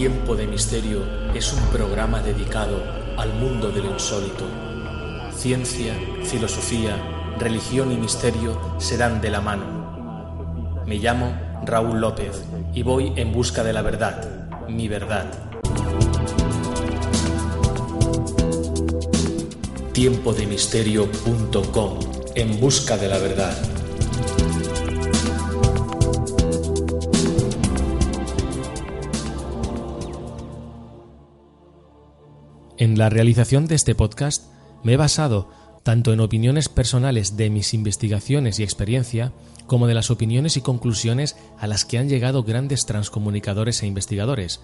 [0.00, 1.02] Tiempo de Misterio
[1.34, 2.82] es un programa dedicado
[3.18, 4.46] al mundo del insólito.
[5.36, 6.96] Ciencia, filosofía,
[7.38, 10.82] religión y misterio serán de la mano.
[10.86, 12.42] Me llamo Raúl López
[12.72, 15.26] y voy en busca de la verdad, mi verdad.
[19.92, 21.98] Tiempodemisterio.com
[22.36, 23.79] En busca de la verdad.
[32.80, 34.44] En la realización de este podcast
[34.82, 35.50] me he basado
[35.82, 39.34] tanto en opiniones personales de mis investigaciones y experiencia,
[39.66, 44.62] como de las opiniones y conclusiones a las que han llegado grandes transcomunicadores e investigadores.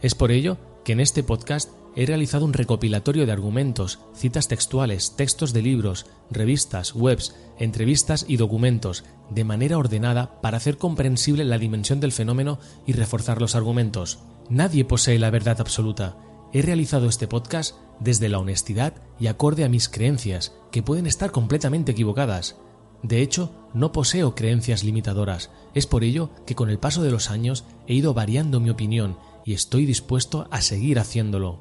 [0.00, 5.14] Es por ello que en este podcast he realizado un recopilatorio de argumentos, citas textuales,
[5.16, 11.58] textos de libros, revistas, webs, entrevistas y documentos, de manera ordenada para hacer comprensible la
[11.58, 14.20] dimensión del fenómeno y reforzar los argumentos.
[14.48, 16.16] Nadie posee la verdad absoluta,
[16.52, 21.30] He realizado este podcast desde la honestidad y acorde a mis creencias, que pueden estar
[21.30, 22.56] completamente equivocadas.
[23.02, 25.50] De hecho, no poseo creencias limitadoras.
[25.74, 29.18] Es por ello que con el paso de los años he ido variando mi opinión
[29.44, 31.60] y estoy dispuesto a seguir haciéndolo.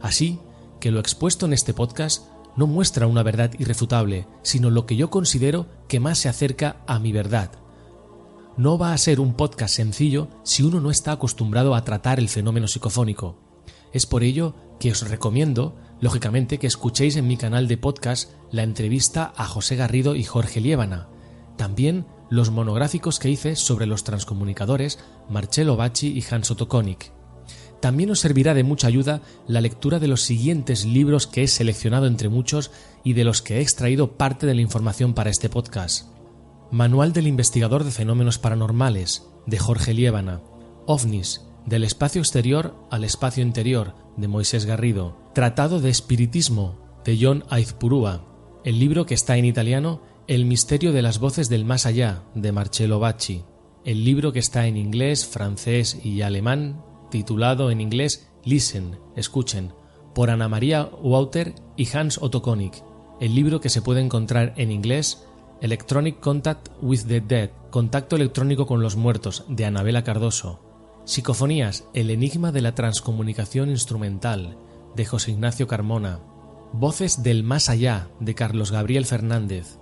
[0.00, 0.38] Así
[0.80, 5.10] que lo expuesto en este podcast no muestra una verdad irrefutable, sino lo que yo
[5.10, 7.50] considero que más se acerca a mi verdad.
[8.56, 12.28] No va a ser un podcast sencillo si uno no está acostumbrado a tratar el
[12.28, 13.41] fenómeno psicofónico.
[13.92, 18.62] Es por ello que os recomiendo, lógicamente, que escuchéis en mi canal de podcast la
[18.62, 21.08] entrevista a José Garrido y Jorge Liébana.
[21.56, 24.98] También los monográficos que hice sobre los transcomunicadores
[25.28, 26.66] Marcello Bacci y Hans Otto
[27.80, 32.06] También os servirá de mucha ayuda la lectura de los siguientes libros que he seleccionado
[32.06, 32.70] entre muchos
[33.04, 36.08] y de los que he extraído parte de la información para este podcast.
[36.70, 40.40] Manual del investigador de fenómenos paranormales, de Jorge Liébana.
[40.86, 45.16] OVNIS, del espacio exterior al espacio interior, de Moisés Garrido.
[45.34, 48.24] Tratado de Espiritismo, de John Aizpurúa.
[48.64, 52.52] El libro que está en italiano, El misterio de las voces del más allá, de
[52.52, 53.44] Marcello Bacci.
[53.84, 59.72] El libro que está en inglés, francés y alemán, titulado en inglés Listen, escuchen,
[60.14, 62.72] por Ana María Wouter y Hans Otto Konig.
[63.20, 65.24] El libro que se puede encontrar en inglés,
[65.60, 70.71] Electronic Contact with the Dead, Contacto electrónico con los muertos, de Anabela Cardoso.
[71.04, 74.56] Psicofonías, el enigma de la transcomunicación instrumental,
[74.94, 76.20] de José Ignacio Carmona.
[76.72, 79.78] Voces del más allá, de Carlos Gabriel Fernández.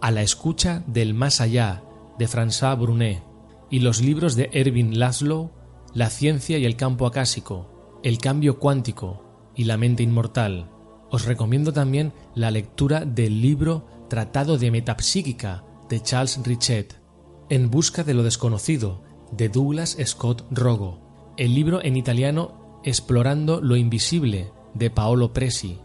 [0.00, 1.84] A la escucha del más allá,
[2.18, 3.22] de François Brunet.
[3.70, 5.52] Y los libros de Erwin Laszlo,
[5.94, 10.70] La ciencia y el campo acásico, El cambio cuántico y La mente inmortal.
[11.08, 17.00] Os recomiendo también la lectura del libro Tratado de Metapsíquica, de Charles Richet.
[17.48, 19.03] En busca de lo desconocido,
[19.36, 25.78] de Douglas Scott Rogo, el libro en italiano Explorando lo Invisible de Paolo Presi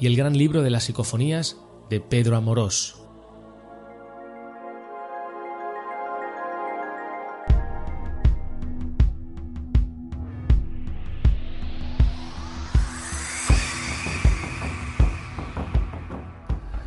[0.00, 1.58] y el gran libro de las psicofonías
[1.90, 2.94] de Pedro Amorós.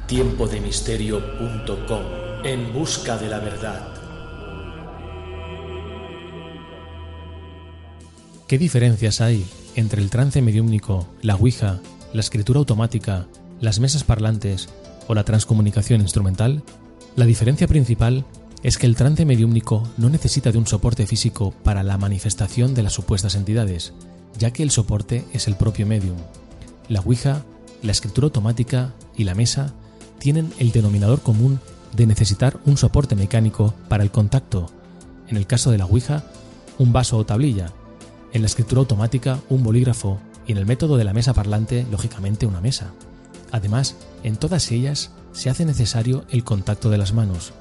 [0.07, 2.01] Tiempodemisterio.com
[2.43, 3.90] En busca de la verdad.
[8.51, 9.45] ¿Qué diferencias hay
[9.77, 11.79] entre el trance mediúmnico, la Ouija,
[12.11, 13.25] la escritura automática,
[13.61, 14.67] las mesas parlantes
[15.07, 16.61] o la transcomunicación instrumental?
[17.15, 18.25] La diferencia principal
[18.61, 22.83] es que el trance mediúmnico no necesita de un soporte físico para la manifestación de
[22.83, 23.93] las supuestas entidades,
[24.37, 26.17] ya que el soporte es el propio medium.
[26.89, 27.45] La Ouija,
[27.81, 29.73] la escritura automática y la mesa
[30.19, 31.61] tienen el denominador común
[31.95, 34.69] de necesitar un soporte mecánico para el contacto.
[35.29, 36.25] En el caso de la Ouija,
[36.79, 37.71] un vaso o tablilla,
[38.33, 42.45] en la escritura automática un bolígrafo y en el método de la mesa parlante, lógicamente,
[42.45, 42.91] una mesa.
[43.51, 47.53] Además, en todas ellas se hace necesario el contacto de las manos.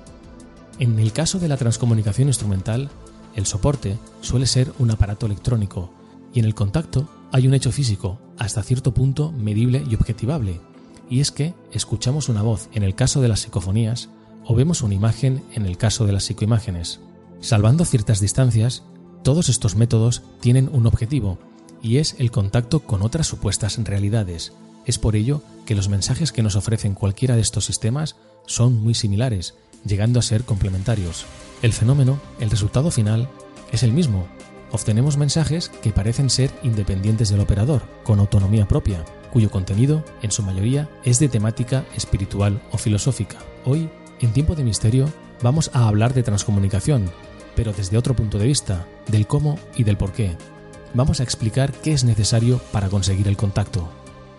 [0.78, 2.90] En el caso de la transcomunicación instrumental,
[3.34, 5.92] el soporte suele ser un aparato electrónico
[6.32, 10.60] y en el contacto hay un hecho físico, hasta cierto punto medible y objetivable,
[11.08, 14.08] y es que escuchamos una voz en el caso de las psicofonías
[14.44, 17.00] o vemos una imagen en el caso de las psicoimágenes.
[17.40, 18.84] Salvando ciertas distancias,
[19.22, 21.38] todos estos métodos tienen un objetivo,
[21.82, 24.52] y es el contacto con otras supuestas realidades.
[24.86, 28.94] Es por ello que los mensajes que nos ofrecen cualquiera de estos sistemas son muy
[28.94, 31.26] similares, llegando a ser complementarios.
[31.62, 33.28] El fenómeno, el resultado final,
[33.72, 34.26] es el mismo.
[34.72, 40.42] Obtenemos mensajes que parecen ser independientes del operador, con autonomía propia, cuyo contenido, en su
[40.42, 43.38] mayoría, es de temática espiritual o filosófica.
[43.64, 43.88] Hoy,
[44.20, 45.12] en Tiempo de Misterio,
[45.42, 47.10] vamos a hablar de transcomunicación,
[47.60, 50.34] pero desde otro punto de vista, del cómo y del por qué.
[50.94, 53.86] Vamos a explicar qué es necesario para conseguir el contacto.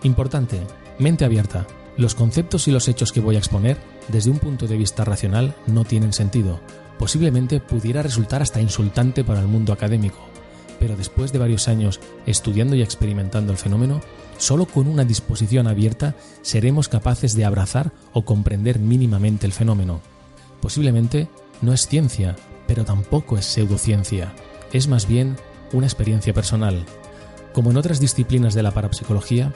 [0.02, 0.60] Importante,
[0.98, 1.64] mente abierta.
[1.96, 3.76] Los conceptos y los hechos que voy a exponer,
[4.08, 6.58] desde un punto de vista racional, no tienen sentido.
[6.98, 10.18] Posiblemente pudiera resultar hasta insultante para el mundo académico,
[10.80, 14.00] pero después de varios años estudiando y experimentando el fenómeno,
[14.36, 20.00] solo con una disposición abierta seremos capaces de abrazar o comprender mínimamente el fenómeno.
[20.60, 21.28] Posiblemente
[21.60, 22.34] no es ciencia,
[22.66, 24.32] pero tampoco es pseudociencia,
[24.72, 25.36] es más bien
[25.72, 26.84] una experiencia personal.
[27.52, 29.52] Como en otras disciplinas de la parapsicología,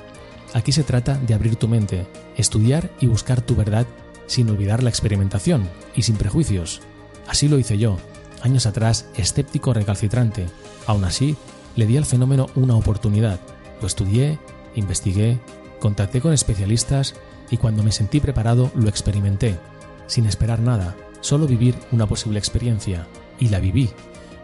[0.52, 2.06] aquí se trata de abrir tu mente,
[2.36, 3.86] estudiar y buscar tu verdad
[4.26, 6.80] sin olvidar la experimentación y sin prejuicios.
[7.26, 7.96] Así lo hice yo,
[8.42, 10.46] años atrás escéptico recalcitrante.
[10.86, 11.36] Aún así,
[11.74, 13.40] le di al fenómeno una oportunidad.
[13.80, 14.38] Lo estudié,
[14.74, 15.38] investigué,
[15.80, 17.14] contacté con especialistas
[17.50, 19.58] y cuando me sentí preparado lo experimenté,
[20.06, 23.06] sin esperar nada, solo vivir una posible experiencia.
[23.38, 23.90] Y la viví.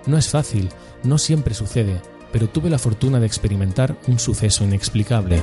[0.06, 0.68] No es fácil,
[1.04, 2.02] no siempre sucede,
[2.32, 5.40] pero tuve la fortuna de experimentar un suceso inexplicable.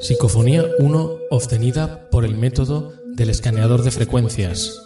[0.00, 4.76] Psicofonía 1 obtenida por el método del escaneador de frecuencias.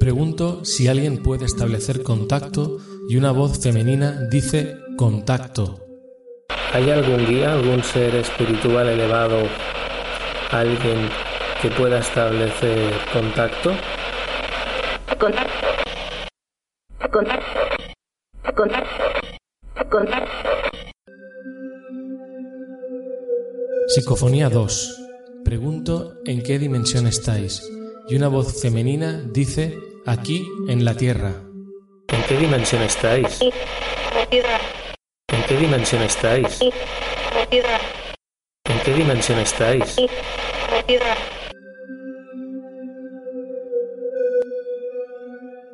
[0.00, 2.78] Pregunto si alguien puede establecer contacto
[3.08, 5.85] y una voz femenina dice contacto.
[6.72, 9.42] ¿Hay algún guía, algún ser espiritual elevado,
[10.50, 11.08] alguien
[11.62, 13.72] que pueda establecer contacto?
[15.18, 15.66] Contacto.
[17.10, 17.60] Contacto.
[18.54, 19.04] Contacto.
[19.90, 20.32] Contacto.
[23.88, 25.02] Psicofonía 2.
[25.44, 27.62] Pregunto en qué dimensión estáis.
[28.08, 31.32] Y una voz femenina dice aquí en la Tierra.
[32.08, 33.40] ¿En qué dimensión estáis?
[35.48, 36.60] ¿En qué dimensión estáis?
[38.64, 39.94] ¿En qué dimensión estáis?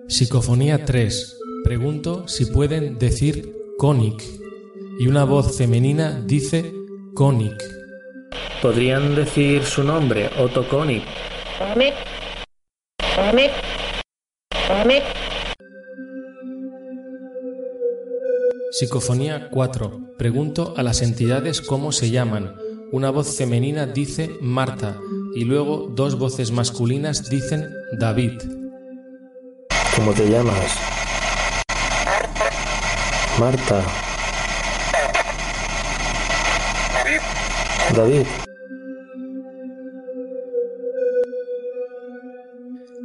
[0.09, 1.39] Psicofonía 3.
[1.65, 4.23] Pregunto si pueden decir conic.
[5.01, 6.71] Y una voz femenina dice
[7.15, 7.57] conic.
[8.61, 11.03] ¿Podrían decir su nombre, Otto Konig?
[18.73, 20.15] Psicofonía 4.
[20.17, 22.57] Pregunto a las entidades cómo se llaman.
[22.91, 24.99] Una voz femenina dice Marta
[25.35, 27.69] y luego dos voces masculinas dicen
[28.01, 28.41] David.
[29.95, 30.75] ¿Cómo te llamas?
[33.39, 33.85] Marta.
[37.95, 38.27] David.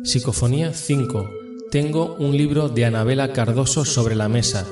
[0.05, 1.29] Psicofonía 5.
[1.71, 4.65] Tengo un libro de Anabela Cardoso sobre la mesa,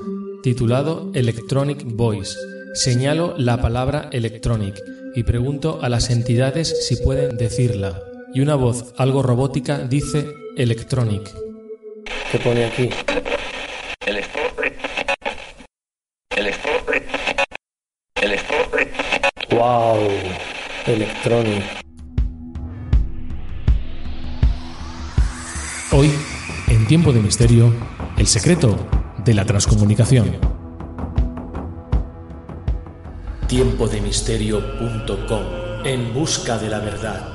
[0.45, 2.37] titulado Electronic Voice.
[2.75, 4.79] Señalo la palabra electronic
[5.15, 7.99] y pregunto a las entidades si pueden decirla.
[8.31, 11.23] Y una voz algo robótica dice electronic.
[12.31, 12.91] ¿Qué pone aquí?
[19.49, 19.97] ¡Wow!
[20.85, 21.63] Electronic.
[25.91, 26.11] Hoy,
[26.67, 27.73] en Tiempo de Misterio,
[28.19, 28.77] el secreto
[29.25, 30.37] de la transcomunicación.
[33.47, 35.43] Tiempodemisterio.com
[35.83, 37.33] En busca de la verdad.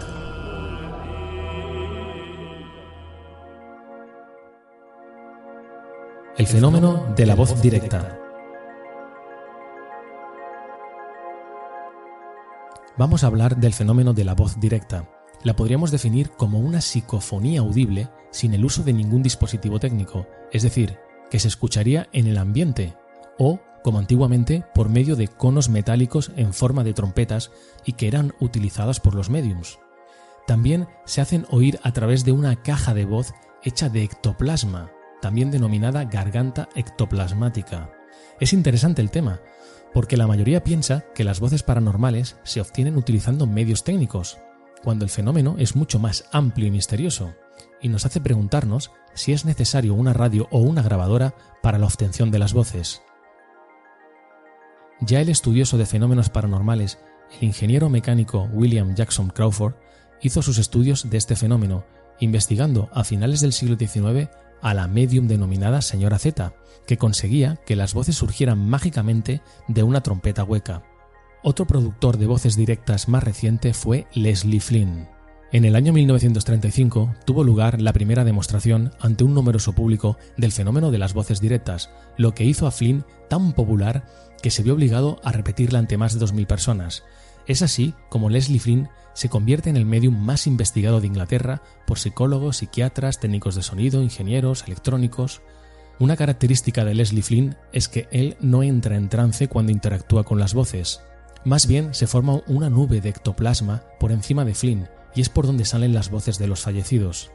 [6.36, 8.16] El fenómeno de la voz directa.
[12.96, 15.08] Vamos a hablar del fenómeno de la voz directa.
[15.42, 20.62] La podríamos definir como una psicofonía audible sin el uso de ningún dispositivo técnico, es
[20.62, 20.98] decir,
[21.30, 22.96] que se escucharía en el ambiente
[23.38, 27.50] o, como antiguamente, por medio de conos metálicos en forma de trompetas
[27.84, 29.78] y que eran utilizadas por los mediums.
[30.46, 33.32] También se hacen oír a través de una caja de voz
[33.62, 34.90] hecha de ectoplasma,
[35.22, 37.90] también denominada garganta ectoplasmática.
[38.40, 39.40] Es interesante el tema,
[39.92, 44.38] porque la mayoría piensa que las voces paranormales se obtienen utilizando medios técnicos,
[44.82, 47.34] cuando el fenómeno es mucho más amplio y misterioso.
[47.82, 52.30] Y nos hace preguntarnos si es necesario una radio o una grabadora para la obtención
[52.30, 53.02] de las voces.
[55.00, 56.98] Ya el estudioso de fenómenos paranormales,
[57.38, 59.74] el ingeniero mecánico William Jackson Crawford,
[60.20, 61.84] hizo sus estudios de este fenómeno,
[62.18, 64.28] investigando a finales del siglo XIX
[64.60, 66.52] a la medium denominada señora Z,
[66.86, 70.82] que conseguía que las voces surgieran mágicamente de una trompeta hueca.
[71.42, 75.08] Otro productor de voces directas más reciente fue Leslie Flynn.
[75.52, 80.92] En el año 1935 tuvo lugar la primera demostración ante un numeroso público del fenómeno
[80.92, 84.06] de las voces directas, lo que hizo a Flynn tan popular
[84.42, 87.02] que se vio obligado a repetirla ante más de 2.000 personas.
[87.48, 91.98] Es así como Leslie Flynn se convierte en el medium más investigado de Inglaterra por
[91.98, 95.42] psicólogos, psiquiatras, técnicos de sonido, ingenieros, electrónicos.
[95.98, 100.38] Una característica de Leslie Flynn es que él no entra en trance cuando interactúa con
[100.38, 101.00] las voces.
[101.44, 105.46] Más bien se forma una nube de ectoplasma por encima de Flynn, y es por
[105.46, 107.30] donde salen las voces de los fallecidos.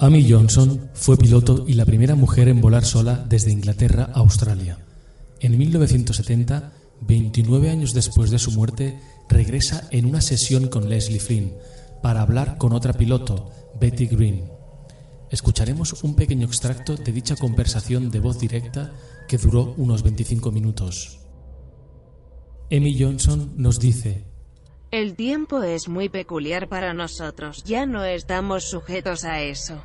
[0.00, 4.78] Amy Johnson fue piloto y la primera mujer en volar sola desde Inglaterra a Australia.
[5.40, 11.52] En 1970, 29 años después de su muerte, regresa en una sesión con Leslie Flynn
[12.00, 14.44] para hablar con otra piloto, Betty Green.
[15.30, 18.92] Escucharemos un pequeño extracto de dicha conversación de voz directa
[19.26, 21.18] que duró unos 25 minutos.
[22.70, 24.24] Amy Johnson nos dice,
[24.90, 29.84] el tiempo es muy peculiar para nosotros, ya no estamos sujetos a eso.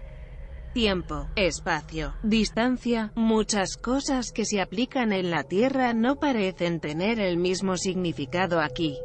[0.73, 7.37] Tiempo, espacio, distancia, muchas cosas que se aplican en la Tierra no parecen tener el
[7.37, 8.97] mismo significado aquí.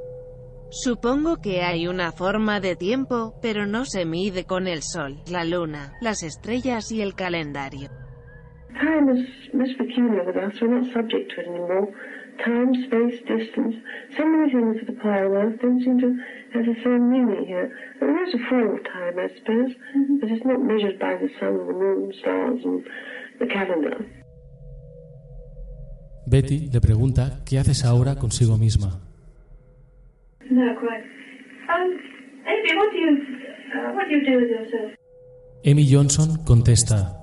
[0.71, 5.45] Supongo que hay una forma de tiempo, pero no se mide con el sol, la
[5.45, 7.91] luna, las estrellas y el calendario.
[11.35, 12.08] time,
[12.43, 13.77] space, distance,
[14.17, 16.17] so many things of the planet Earth don't seem to
[16.55, 17.77] have the same meaning here.
[18.01, 20.17] And there is a form of time, I suppose, mm-hmm.
[20.21, 22.85] but it's not measured by the sun, the moon, stars, and
[23.41, 23.97] the calendar.
[26.27, 29.01] Betty le pregunta qué haces ahora consigo misma.
[30.51, 31.05] No, quite.
[31.69, 31.99] Um,
[32.47, 33.13] Amy, what do you,
[33.75, 34.93] uh, what do you do with yourself?
[35.65, 37.15] Amy Johnson contesta.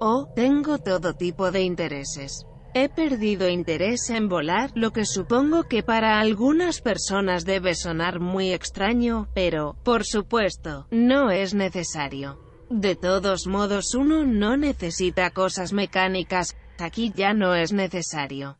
[0.00, 2.46] Oh, tengo todo tipo de intereses.
[2.72, 8.52] He perdido interés en volar, lo que supongo que para algunas personas debe sonar muy
[8.52, 12.38] extraño, pero, por supuesto, no es necesario.
[12.70, 18.58] De todos modos uno no necesita cosas mecánicas, aquí ya no es necesario.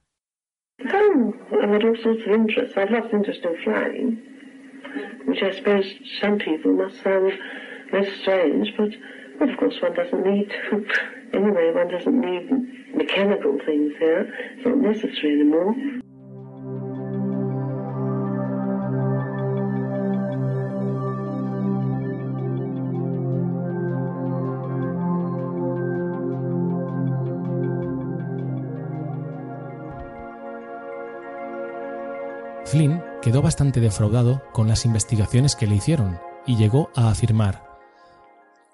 [11.32, 12.50] anyway, one doesn't need
[12.94, 14.32] mechanical things here.
[14.56, 15.75] It's not necessary anymore.
[32.70, 37.70] Flynn quedó bastante defraudado con las investigaciones que le hicieron y llegó a afirmar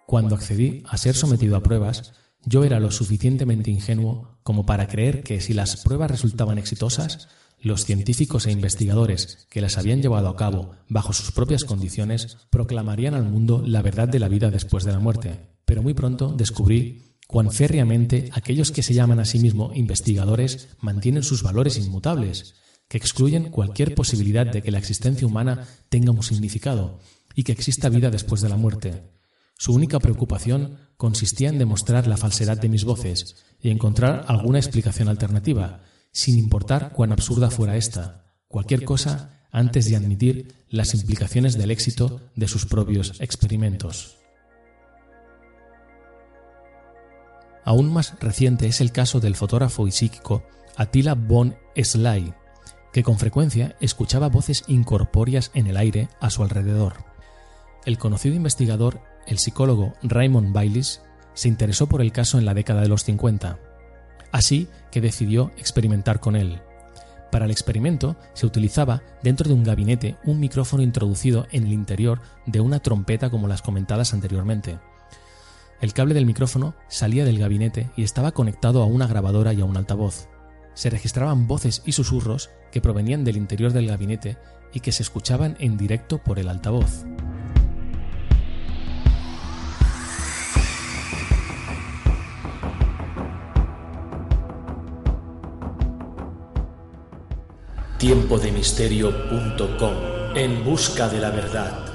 [0.04, 2.12] cuando accedí a ser sometido a pruebas,
[2.46, 7.28] yo era lo suficientemente ingenuo como para creer que si las pruebas resultaban exitosas,
[7.60, 13.14] los científicos e investigadores que las habían llevado a cabo bajo sus propias condiciones proclamarían
[13.14, 15.40] al mundo la verdad de la vida después de la muerte.
[15.64, 21.24] Pero muy pronto descubrí cuán férreamente aquellos que se llaman a sí mismos investigadores mantienen
[21.24, 22.54] sus valores inmutables,
[22.88, 27.00] que excluyen cualquier posibilidad de que la existencia humana tenga un significado
[27.34, 29.15] y que exista vida después de la muerte.
[29.58, 35.08] Su única preocupación consistía en demostrar la falsedad de mis voces y encontrar alguna explicación
[35.08, 35.82] alternativa,
[36.12, 42.20] sin importar cuán absurda fuera esta, cualquier cosa antes de admitir las implicaciones del éxito
[42.34, 44.18] de sus propios experimentos.
[47.64, 50.44] Aún más reciente es el caso del fotógrafo y psíquico
[50.76, 52.34] Attila von Sly,
[52.92, 57.04] que con frecuencia escuchaba voces incorpóreas en el aire a su alrededor.
[57.86, 61.02] El conocido investigador el psicólogo Raymond Baylis
[61.34, 63.58] se interesó por el caso en la década de los 50,
[64.32, 66.60] así que decidió experimentar con él.
[67.30, 72.20] Para el experimento se utilizaba dentro de un gabinete un micrófono introducido en el interior
[72.46, 74.78] de una trompeta como las comentadas anteriormente.
[75.80, 79.66] El cable del micrófono salía del gabinete y estaba conectado a una grabadora y a
[79.66, 80.28] un altavoz.
[80.74, 84.38] Se registraban voces y susurros que provenían del interior del gabinete
[84.72, 87.04] y que se escuchaban en directo por el altavoz.
[97.98, 99.94] tiempodemisterio.com
[100.34, 101.86] en busca de la verdad.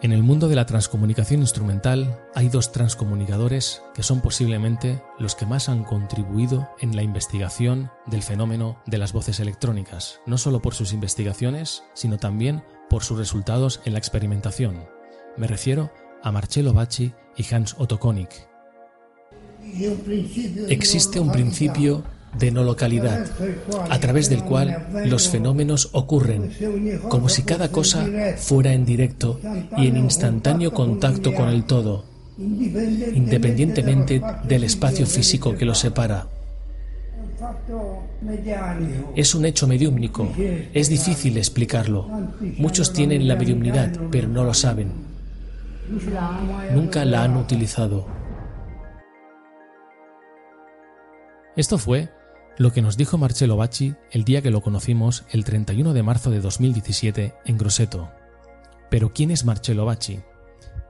[0.00, 5.46] En el mundo de la transcomunicación instrumental hay dos transcomunicadores que son posiblemente los que
[5.46, 10.74] más han contribuido en la investigación del fenómeno de las voces electrónicas, no solo por
[10.74, 14.88] sus investigaciones, sino también por sus resultados en la experimentación.
[15.36, 15.92] Me refiero
[16.22, 18.51] a Marcello Bacci y Hans Otto Koenig,
[20.68, 22.02] Existe un principio
[22.38, 23.26] de no localidad,
[23.90, 26.50] a través del cual los fenómenos ocurren,
[27.08, 29.38] como si cada cosa fuera en directo
[29.76, 32.04] y en instantáneo contacto con el todo,
[32.38, 36.28] independientemente del espacio físico que los separa.
[39.14, 40.32] Es un hecho mediúmnico,
[40.72, 42.08] es difícil explicarlo.
[42.58, 44.92] Muchos tienen la mediumnidad, pero no lo saben.
[46.72, 48.21] Nunca la han utilizado.
[51.54, 52.08] Esto fue
[52.56, 56.30] lo que nos dijo Marcello Bacci el día que lo conocimos el 31 de marzo
[56.30, 58.10] de 2017 en Grosseto.
[58.88, 60.20] Pero ¿quién es Marcello Bacci?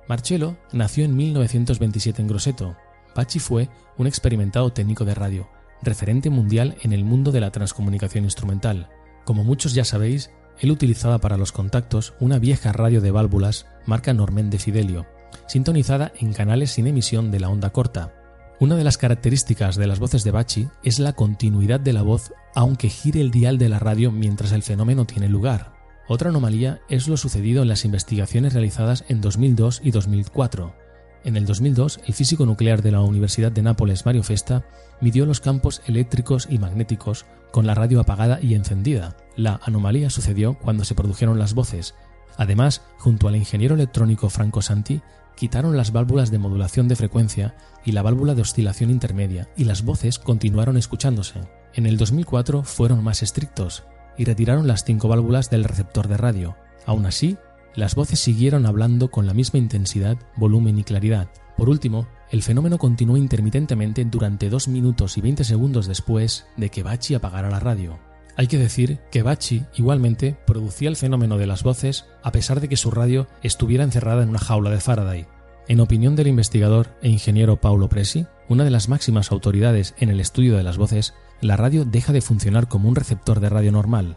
[0.07, 2.77] Marcello nació en 1927 en Grosseto.
[3.17, 5.49] Bacci fue un experimentado técnico de radio,
[5.83, 8.89] referente mundial en el mundo de la transcomunicación instrumental.
[9.25, 14.15] Como muchos ya sabéis, él utilizaba para los contactos una vieja radio de válvulas marca
[14.15, 15.07] Normen de Fidelio,
[15.49, 18.22] sintonizada en canales sin emisión de la onda corta,
[18.63, 22.33] una de las características de las voces de Bachi es la continuidad de la voz
[22.55, 25.73] aunque gire el dial de la radio mientras el fenómeno tiene lugar.
[26.07, 30.77] Otra anomalía es lo sucedido en las investigaciones realizadas en 2002 y 2004.
[31.25, 34.65] En el 2002, el físico nuclear de la Universidad de Nápoles, Mario Festa,
[35.01, 39.17] midió los campos eléctricos y magnéticos con la radio apagada y encendida.
[39.35, 41.97] La anomalía sucedió cuando se produjeron las voces.
[42.37, 45.03] Además, junto al ingeniero electrónico Franco Santi,
[45.37, 49.85] quitaron las válvulas de modulación de frecuencia y la válvula de oscilación intermedia, y las
[49.85, 51.41] voces continuaron escuchándose.
[51.75, 53.85] En el 2004 fueron más estrictos
[54.17, 56.57] y retiraron las cinco válvulas del receptor de radio.
[56.87, 57.37] Aún así,
[57.75, 61.29] las voces siguieron hablando con la misma intensidad, volumen y claridad.
[61.57, 66.83] Por último, el fenómeno continuó intermitentemente durante 2 minutos y 20 segundos después de que
[66.83, 67.99] Bachi apagara la radio.
[68.37, 72.69] Hay que decir que Bachi igualmente producía el fenómeno de las voces a pesar de
[72.69, 75.27] que su radio estuviera encerrada en una jaula de Faraday.
[75.69, 80.19] En opinión del investigador e ingeniero Paulo Presi, una de las máximas autoridades en el
[80.19, 84.17] estudio de las voces, la radio deja de funcionar como un receptor de radio normal.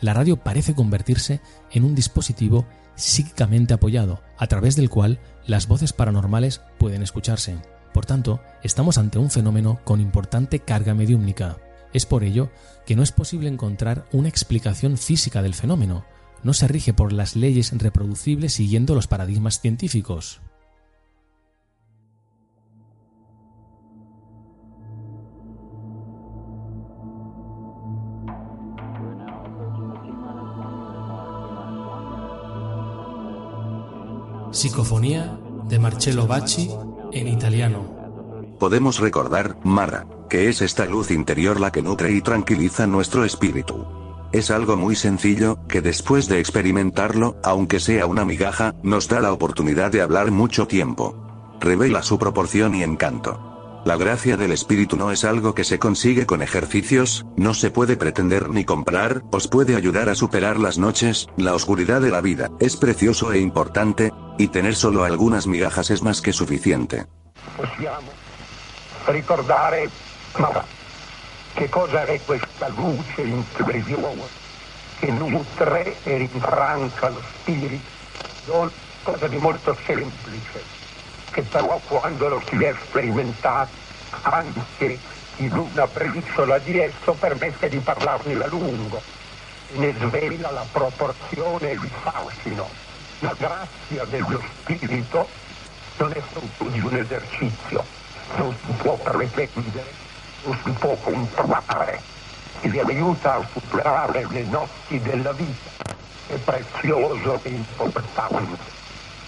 [0.00, 5.92] La radio parece convertirse en un dispositivo psíquicamente apoyado, a través del cual las voces
[5.92, 7.56] paranormales pueden escucharse.
[7.92, 11.56] Por tanto, estamos ante un fenómeno con importante carga mediúmnica.
[11.92, 12.50] Es por ello
[12.86, 16.04] que no es posible encontrar una explicación física del fenómeno,
[16.42, 20.40] no se rige por las leyes reproducibles siguiendo los paradigmas científicos.
[34.52, 36.70] Psicofonía de Marcello Bacci
[37.12, 38.56] en italiano.
[38.58, 43.84] Podemos recordar, Mara, que es esta luz interior la que nutre y tranquiliza nuestro espíritu.
[44.32, 49.32] Es algo muy sencillo, que después de experimentarlo, aunque sea una migaja, nos da la
[49.32, 51.16] oportunidad de hablar mucho tiempo.
[51.60, 53.82] Revela su proporción y encanto.
[53.84, 57.96] La gracia del espíritu no es algo que se consigue con ejercicios, no se puede
[57.96, 62.50] pretender ni comprar, os puede ayudar a superar las noches, la oscuridad de la vida,
[62.60, 67.06] es precioso e importante, y tener solo algunas migajas es más que suficiente.
[70.36, 70.64] Ma
[71.54, 74.28] che cosa è questa luce interiore
[74.98, 77.98] che nutre e rinfranca lo spirito?
[79.02, 80.62] Cosa di molto semplice,
[81.30, 83.70] che però quando lo si è sperimentato,
[84.22, 84.98] anche
[85.36, 89.00] in una briciola di esso, permette di parlarne a lungo
[89.72, 92.68] e ne svela la proporzione e il fascino.
[93.20, 95.28] La grazia dello spirito
[95.96, 97.84] non è frutto di un esercizio,
[98.36, 100.08] non si può pretendere
[100.44, 102.00] non si può comprare
[102.60, 105.70] e vi aiuta a superare le notti della vita.
[106.26, 108.78] È prezioso e importante.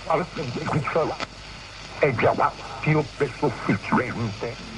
[0.05, 1.17] Qualche briciola
[1.99, 4.72] è già più che sufficiente.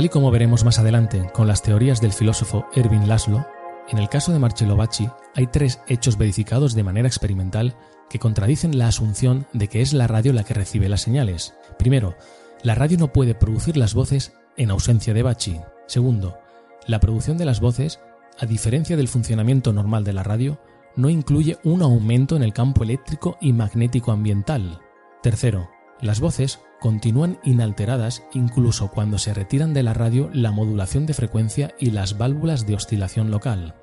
[0.00, 3.46] Tal y como veremos más adelante con las teorías del filósofo Erwin Laszlo,
[3.86, 7.76] en el caso de Marcello Bacci hay tres hechos verificados de manera experimental
[8.08, 11.52] que contradicen la asunción de que es la radio la que recibe las señales.
[11.78, 12.16] Primero,
[12.62, 15.60] la radio no puede producir las voces en ausencia de Bacci.
[15.86, 16.38] Segundo,
[16.86, 18.00] la producción de las voces,
[18.38, 20.58] a diferencia del funcionamiento normal de la radio,
[20.96, 24.80] no incluye un aumento en el campo eléctrico y magnético ambiental.
[25.22, 25.68] Tercero,
[26.00, 31.74] las voces continúan inalteradas incluso cuando se retiran de la radio la modulación de frecuencia
[31.78, 33.74] y las válvulas de oscilación local.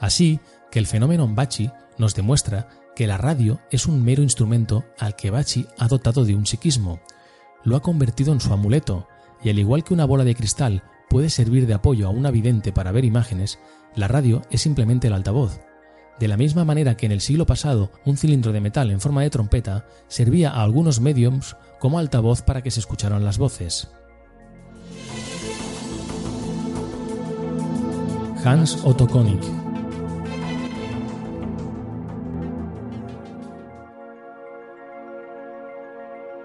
[0.00, 0.40] Así
[0.70, 5.30] que el fenómeno Bachi nos demuestra que la radio es un mero instrumento al que
[5.30, 7.00] Bachi ha dotado de un psiquismo.
[7.62, 9.06] Lo ha convertido en su amuleto,
[9.42, 12.72] y al igual que una bola de cristal puede servir de apoyo a un vidente
[12.72, 13.58] para ver imágenes,
[13.94, 15.60] la radio es simplemente el altavoz.
[16.18, 19.22] De la misma manera que en el siglo pasado un cilindro de metal en forma
[19.22, 23.88] de trompeta servía a algunos mediums como altavoz para que se escucharan las voces.
[28.44, 29.40] Hans Otto Konig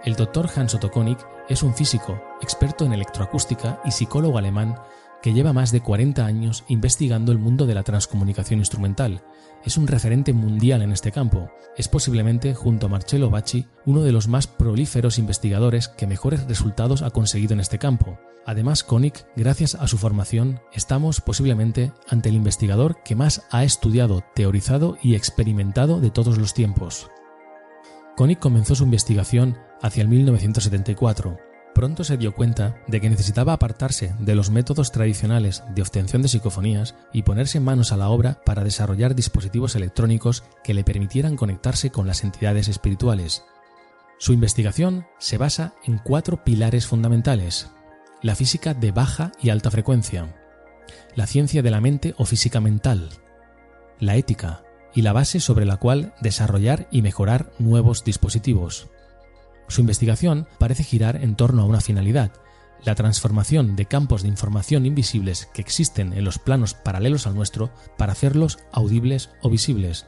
[0.04, 4.76] El doctor Hans Otto Konig es un físico, experto en electroacústica y psicólogo alemán
[5.22, 9.22] que lleva más de 40 años investigando el mundo de la transcomunicación instrumental.
[9.63, 11.52] Es un referente mundial en este campo.
[11.78, 17.02] Es posiblemente, junto a Marcello Bacci, uno de los más prolíferos investigadores que mejores resultados
[17.02, 18.19] ha conseguido en este campo.
[18.45, 24.24] Además, Koenig, gracias a su formación, estamos posiblemente ante el investigador que más ha estudiado,
[24.34, 27.12] teorizado y experimentado de todos los tiempos.
[28.17, 31.51] Koenig comenzó su investigación hacia el 1974
[31.82, 36.28] pronto se dio cuenta de que necesitaba apartarse de los métodos tradicionales de obtención de
[36.28, 41.89] psicofonías y ponerse manos a la obra para desarrollar dispositivos electrónicos que le permitieran conectarse
[41.89, 43.44] con las entidades espirituales.
[44.20, 47.72] Su investigación se basa en cuatro pilares fundamentales.
[48.22, 50.36] La física de baja y alta frecuencia,
[51.15, 53.10] la ciencia de la mente o física mental,
[54.00, 54.62] la ética
[54.94, 58.88] y la base sobre la cual desarrollar y mejorar nuevos dispositivos.
[59.72, 62.34] Su investigación parece girar en torno a una finalidad,
[62.84, 67.72] la transformación de campos de información invisibles que existen en los planos paralelos al nuestro
[67.98, 70.08] para hacerlos audibles o visibles.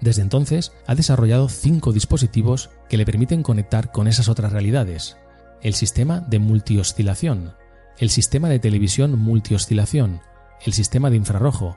[0.00, 5.16] Desde entonces ha desarrollado cinco dispositivos que le permiten conectar con esas otras realidades.
[5.60, 7.56] El sistema de multioscilación,
[7.98, 10.20] el sistema de televisión multioscilación,
[10.64, 11.76] el sistema de infrarrojo,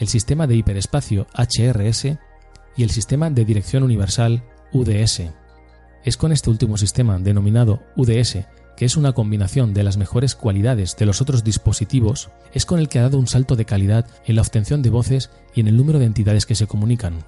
[0.00, 2.06] el sistema de hiperespacio HRS
[2.76, 5.45] y el sistema de dirección universal UDS.
[6.06, 10.96] Es con este último sistema, denominado UDS, que es una combinación de las mejores cualidades
[10.96, 14.36] de los otros dispositivos, es con el que ha dado un salto de calidad en
[14.36, 17.24] la obtención de voces y en el número de entidades que se comunican.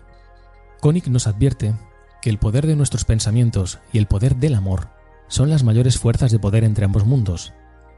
[0.81, 1.75] Koenig nos advierte
[2.23, 4.91] que el poder de nuestros pensamientos y el poder del amor
[5.27, 7.55] son las mayores fuerzas de poder entre ambos mundos.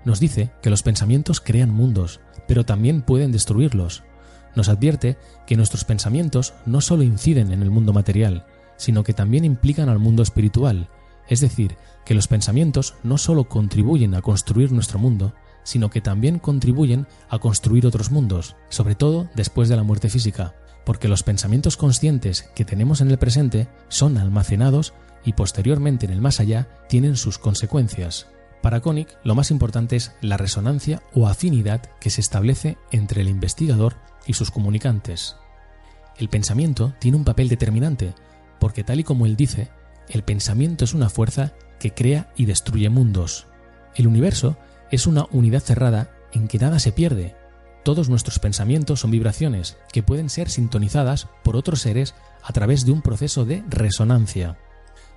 [0.06, 4.02] Nos dice que los pensamientos crean mundos, pero también pueden destruirlos.
[4.56, 8.46] Nos advierte que nuestros pensamientos no solo inciden en el mundo material,
[8.80, 10.88] sino que también implican al mundo espiritual,
[11.28, 16.38] es decir, que los pensamientos no solo contribuyen a construir nuestro mundo, sino que también
[16.38, 20.54] contribuyen a construir otros mundos, sobre todo después de la muerte física,
[20.86, 24.94] porque los pensamientos conscientes que tenemos en el presente son almacenados
[25.26, 28.28] y posteriormente en el más allá tienen sus consecuencias.
[28.62, 33.28] Para Koenig, lo más importante es la resonancia o afinidad que se establece entre el
[33.28, 35.36] investigador y sus comunicantes.
[36.16, 38.14] El pensamiento tiene un papel determinante,
[38.60, 39.70] porque tal y como él dice,
[40.08, 43.46] el pensamiento es una fuerza que crea y destruye mundos.
[43.96, 44.56] El universo
[44.90, 47.34] es una unidad cerrada en que nada se pierde.
[47.82, 52.92] Todos nuestros pensamientos son vibraciones que pueden ser sintonizadas por otros seres a través de
[52.92, 54.58] un proceso de resonancia.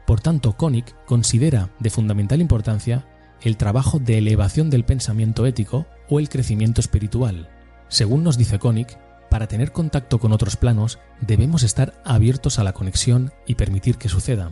[0.08, 3.06] Por tanto, Koenig considera de fundamental importancia
[3.42, 7.50] el trabajo de elevación del pensamiento ético o el crecimiento espiritual.
[7.90, 8.98] Según nos dice Koenig,
[9.34, 14.08] para tener contacto con otros planos debemos estar abiertos a la conexión y permitir que
[14.08, 14.52] suceda.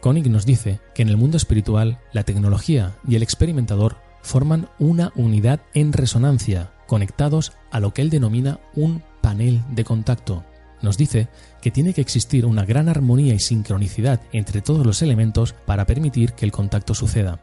[0.00, 5.12] Koenig nos dice que en el mundo espiritual la tecnología y el experimentador forman una
[5.14, 10.42] unidad en resonancia, conectados a lo que él denomina un panel de contacto.
[10.80, 11.28] Nos dice
[11.60, 16.32] que tiene que existir una gran armonía y sincronicidad entre todos los elementos para permitir
[16.32, 17.40] que el contacto suceda.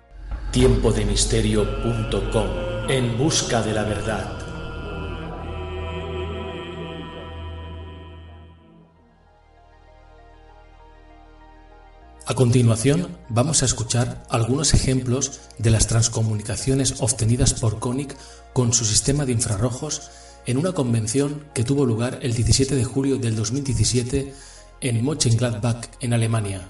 [0.50, 2.48] Tiempo de misterio.com
[2.90, 4.43] En busca de la verdad.
[12.26, 18.16] A continuación, vamos a escuchar algunos ejemplos de las transcomunicaciones obtenidas por Koenig
[18.54, 20.10] con su sistema de infrarrojos
[20.46, 24.34] en una convención que tuvo lugar el 17 de julio del 2017
[24.80, 26.70] en Mönchengladbach, en Alemania.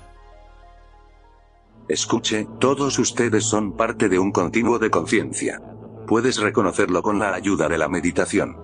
[1.88, 5.62] Escuche, todos ustedes son parte de un continuo de conciencia.
[6.08, 8.58] Puedes reconocerlo con la ayuda de la meditación.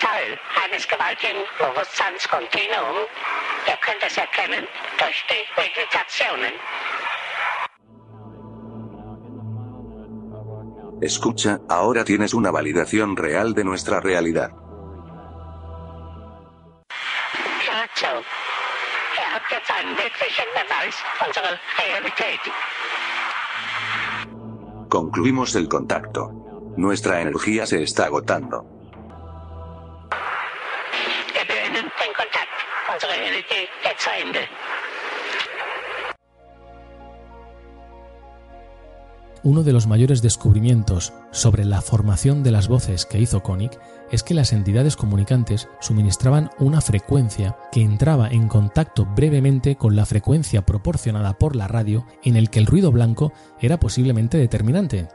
[0.00, 3.08] Teil eines gewaltigen Bewusstseinskontinuums.
[3.66, 4.66] Ihr könnt es erkennen
[4.98, 6.52] durch die Meditationen.
[11.00, 14.50] Escucha, ahora tienes una validación real de nuestra realidad.
[17.66, 18.24] Nacho,
[24.88, 26.30] Concluimos el contacto.
[26.76, 28.73] Nuestra energía se está agotando.
[39.44, 43.72] Uno de los mayores descubrimientos sobre la formación de las voces que hizo Koenig
[44.10, 50.06] es que las entidades comunicantes suministraban una frecuencia que entraba en contacto brevemente con la
[50.06, 55.08] frecuencia proporcionada por la radio en el que el ruido blanco era posiblemente determinante.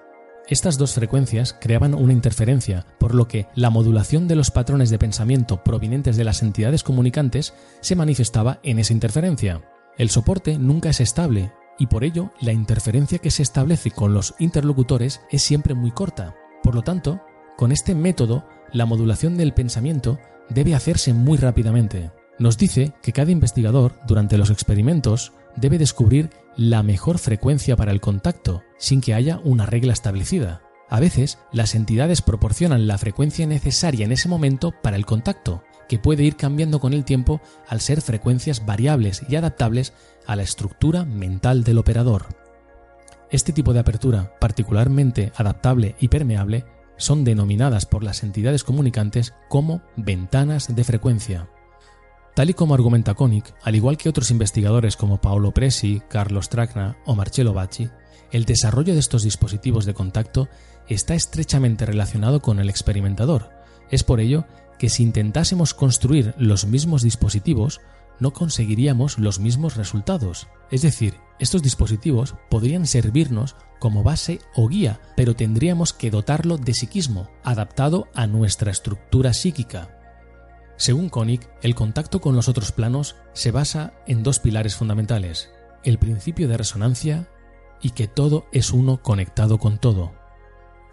[0.50, 4.98] Estas dos frecuencias creaban una interferencia, por lo que la modulación de los patrones de
[4.98, 9.62] pensamiento provenientes de las entidades comunicantes se manifestaba en esa interferencia.
[9.96, 14.34] El soporte nunca es estable y por ello la interferencia que se establece con los
[14.40, 16.34] interlocutores es siempre muy corta.
[16.64, 17.22] Por lo tanto,
[17.56, 20.18] con este método, la modulación del pensamiento
[20.50, 22.12] debe hacerse muy rápidamente.
[22.40, 28.02] Nos dice que cada investigador, durante los experimentos, debe descubrir la mejor frecuencia para el
[28.02, 30.62] contacto, sin que haya una regla establecida.
[30.90, 36.00] A veces, las entidades proporcionan la frecuencia necesaria en ese momento para el contacto, que
[36.00, 39.94] puede ir cambiando con el tiempo al ser frecuencias variables y adaptables
[40.26, 42.26] a la estructura mental del operador.
[43.32, 46.66] Este tipo de apertura, particularmente adaptable y permeable,
[46.98, 51.48] son denominadas por las entidades comunicantes como ventanas de frecuencia.
[52.40, 56.96] Tal y como argumenta Koenig, al igual que otros investigadores como Paolo Presi, Carlos Tracna
[57.06, 57.90] o Marcello Bacci,
[58.32, 60.48] el desarrollo de estos dispositivos de contacto
[60.88, 63.50] está estrechamente relacionado con el experimentador.
[63.92, 64.46] Es por ello
[64.78, 67.82] que si intentásemos construir los mismos dispositivos,
[68.22, 70.48] no conseguiríamos los mismos resultados.
[70.72, 76.74] Es decir, estos dispositivos podrían servirnos como base o guía, pero tendríamos que dotarlo de
[76.74, 79.99] psiquismo, adaptado a nuestra estructura psíquica.
[80.80, 85.50] Según Koenig, el contacto con los otros planos se basa en dos pilares fundamentales,
[85.84, 87.28] el principio de resonancia
[87.82, 90.14] y que todo es uno conectado con todo.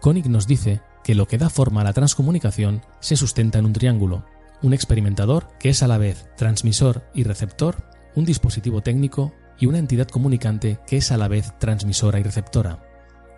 [0.01, 3.71] Koenig nos dice que lo que da forma a la transcomunicación se sustenta en un
[3.71, 4.25] triángulo,
[4.61, 9.79] un experimentador que es a la vez transmisor y receptor, un dispositivo técnico y una
[9.79, 12.83] entidad comunicante que es a la vez transmisora y receptora.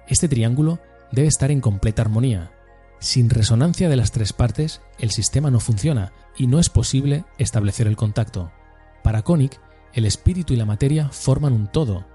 [0.07, 0.79] Este triángulo
[1.11, 2.51] debe estar en completa armonía.
[2.99, 7.87] Sin resonancia de las tres partes, el sistema no funciona y no es posible establecer
[7.87, 8.51] el contacto.
[9.03, 9.51] Para Koenig,
[9.93, 12.05] el espíritu y la materia forman un todo.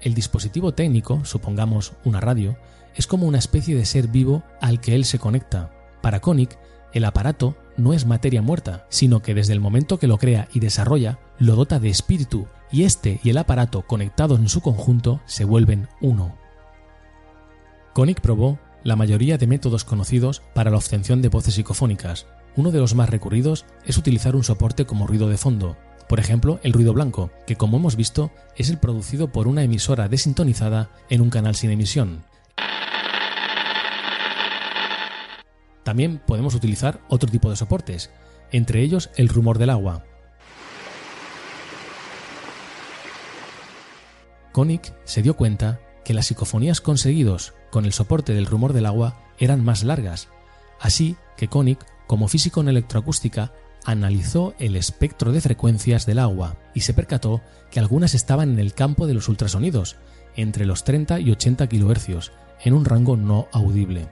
[0.00, 2.56] El dispositivo técnico, supongamos una radio,
[2.96, 5.70] es como una especie de ser vivo al que él se conecta.
[6.02, 6.58] Para Koenig,
[6.92, 10.58] el aparato no es materia muerta, sino que desde el momento que lo crea y
[10.58, 15.44] desarrolla, lo dota de espíritu, y este y el aparato conectados en su conjunto se
[15.44, 16.36] vuelven uno.
[17.94, 22.26] Koenig probó la mayoría de métodos conocidos para la obtención de voces psicofónicas.
[22.56, 25.76] Uno de los más recurridos es utilizar un soporte como ruido de fondo,
[26.08, 30.08] por ejemplo, el ruido blanco, que como hemos visto es el producido por una emisora
[30.08, 32.24] desintonizada en un canal sin emisión,
[35.82, 38.10] También podemos utilizar otro tipo de soportes,
[38.50, 40.04] entre ellos el rumor del agua.
[44.52, 49.20] Koenig se dio cuenta que las psicofonías conseguidos con el soporte del rumor del agua
[49.38, 50.28] eran más largas,
[50.80, 53.52] así que Koenig, como físico en electroacústica,
[53.84, 58.74] analizó el espectro de frecuencias del agua y se percató que algunas estaban en el
[58.74, 59.96] campo de los ultrasonidos,
[60.36, 62.30] entre los 30 y 80 kHz,
[62.64, 64.08] en un rango no audible.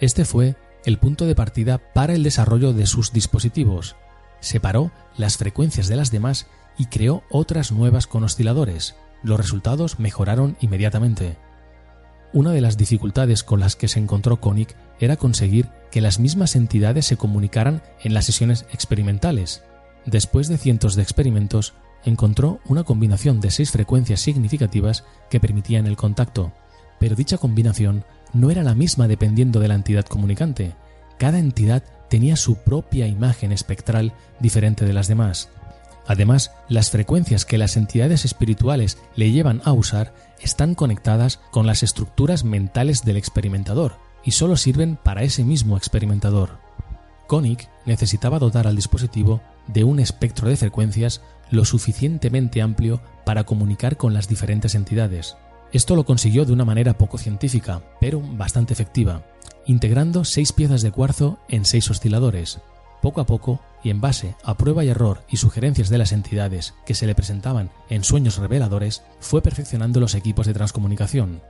[0.00, 3.96] Este fue el punto de partida para el desarrollo de sus dispositivos.
[4.40, 6.46] Separó las frecuencias de las demás
[6.78, 8.94] y creó otras nuevas con osciladores.
[9.22, 11.36] Los resultados mejoraron inmediatamente.
[12.32, 16.56] Una de las dificultades con las que se encontró Koenig era conseguir que las mismas
[16.56, 19.62] entidades se comunicaran en las sesiones experimentales.
[20.04, 21.74] Después de cientos de experimentos,
[22.04, 26.52] encontró una combinación de seis frecuencias significativas que permitían el contacto,
[26.98, 30.74] pero dicha combinación no era la misma dependiendo de la entidad comunicante.
[31.18, 35.48] Cada entidad tenía su propia imagen espectral diferente de las demás.
[36.06, 41.82] Además, las frecuencias que las entidades espirituales le llevan a usar están conectadas con las
[41.82, 46.58] estructuras mentales del experimentador y solo sirven para ese mismo experimentador.
[47.26, 53.96] Koenig necesitaba dotar al dispositivo de un espectro de frecuencias lo suficientemente amplio para comunicar
[53.96, 55.36] con las diferentes entidades.
[55.72, 59.22] Esto lo consiguió de una manera poco científica, pero bastante efectiva,
[59.66, 62.60] integrando seis piezas de cuarzo en seis osciladores.
[63.02, 66.74] Poco a poco, y en base a prueba y error y sugerencias de las entidades
[66.84, 71.40] que se le presentaban en sueños reveladores, fue perfeccionando los equipos de transcomunicación.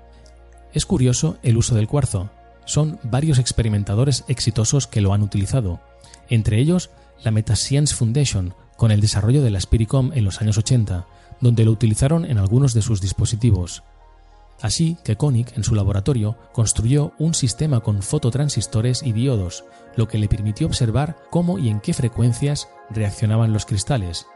[0.74, 2.28] Es curioso el uso del cuarzo.
[2.66, 5.80] Son varios experimentadores exitosos que lo han utilizado,
[6.28, 6.90] entre ellos
[7.24, 11.06] la Metascience Foundation, con el desarrollo de la Spiricom en los años 80,
[11.40, 13.82] donde lo utilizaron en algunos de sus dispositivos.
[14.60, 19.64] Así que Koenig, en su laboratorio, construyó un sistema con fototransistores y diodos,
[19.96, 24.26] lo que le permitió observar cómo y en qué frecuencias reaccionaban los cristales.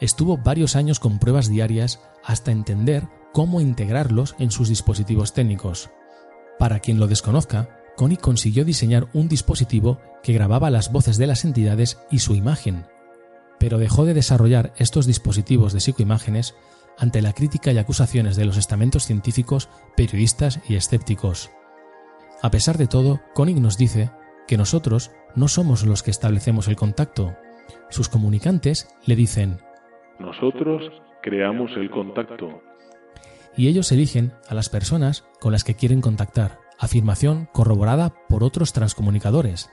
[0.00, 5.90] Estuvo varios años con pruebas diarias hasta entender cómo integrarlos en sus dispositivos técnicos.
[6.58, 11.44] Para quien lo desconozca, Koenig consiguió diseñar un dispositivo que grababa las voces de las
[11.44, 12.86] entidades y su imagen,
[13.58, 16.54] pero dejó de desarrollar estos dispositivos de psicoimágenes
[16.98, 21.50] ante la crítica y acusaciones de los estamentos científicos, periodistas y escépticos.
[22.42, 24.10] A pesar de todo, Koenig nos dice
[24.46, 27.36] que nosotros no somos los que establecemos el contacto.
[27.90, 29.58] Sus comunicantes le dicen,
[30.18, 30.82] Nosotros
[31.22, 32.62] creamos el contacto.
[33.56, 38.72] Y ellos eligen a las personas con las que quieren contactar, afirmación corroborada por otros
[38.72, 39.70] transcomunicadores.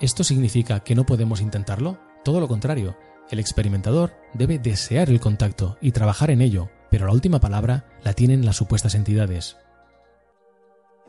[0.00, 1.98] ¿Esto significa que no podemos intentarlo?
[2.22, 2.96] Todo lo contrario,
[3.30, 8.12] el experimentador debe desear el contacto y trabajar en ello, pero la última palabra la
[8.12, 9.56] tienen las supuestas entidades.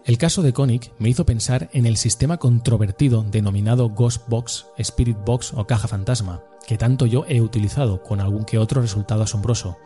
[0.05, 5.17] El caso de Koenig me hizo pensar en el sistema controvertido denominado Ghost Box, Spirit
[5.25, 9.77] Box o caja fantasma, que tanto yo he utilizado con algún que otro resultado asombroso.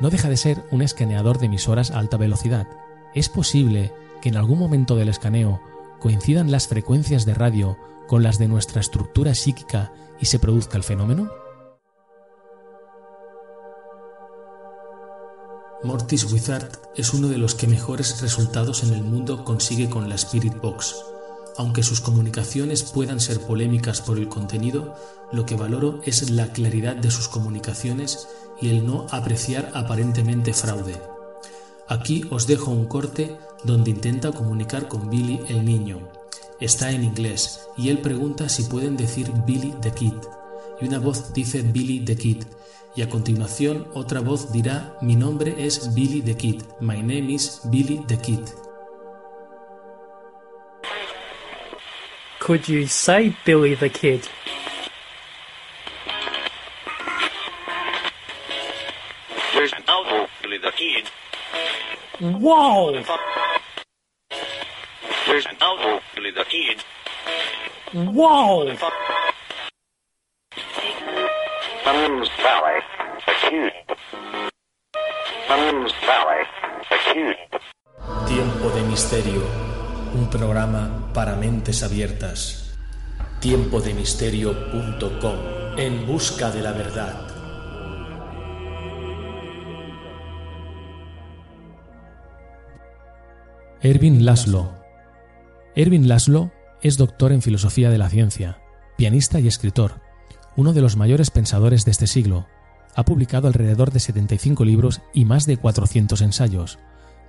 [0.00, 2.66] No deja de ser un escaneador de emisoras a alta velocidad.
[3.14, 5.60] ¿Es posible que en algún momento del escaneo
[6.00, 10.82] coincidan las frecuencias de radio con las de nuestra estructura psíquica y se produzca el
[10.82, 11.30] fenómeno?
[15.84, 20.14] Mortis Wizard es uno de los que mejores resultados en el mundo consigue con la
[20.14, 20.96] Spirit Box.
[21.58, 24.94] Aunque sus comunicaciones puedan ser polémicas por el contenido,
[25.30, 28.26] lo que valoro es la claridad de sus comunicaciones
[28.62, 30.98] y el no apreciar aparentemente fraude.
[31.86, 36.08] Aquí os dejo un corte donde intenta comunicar con Billy el niño.
[36.60, 40.14] Está en inglés y él pregunta si pueden decir Billy the Kid.
[40.80, 42.44] Y una voz dice Billy the Kid
[42.96, 47.60] y a continuación otra voz dirá mi nombre es Billy the Kid, my name is
[47.70, 48.48] Billy the Kid.
[52.38, 54.28] Could you say Billy the Kid?
[59.54, 61.08] There's no Billy the Kid.
[62.20, 63.02] Whoa!
[65.26, 66.84] There's no Billy the Kid.
[67.94, 68.76] Whoa!
[71.84, 72.80] Valley.
[78.26, 79.42] Tiempo de Misterio,
[80.14, 82.74] un programa para mentes abiertas.
[83.40, 85.36] Tiempodemisterio.com,
[85.76, 87.28] en busca de la verdad.
[93.82, 94.72] Erwin Laszlo.
[95.76, 98.58] Erwin Laszlo es doctor en filosofía de la ciencia,
[98.96, 100.00] pianista y escritor,
[100.56, 102.46] uno de los mayores pensadores de este siglo.
[102.94, 106.78] Ha publicado alrededor de 75 libros y más de 400 ensayos.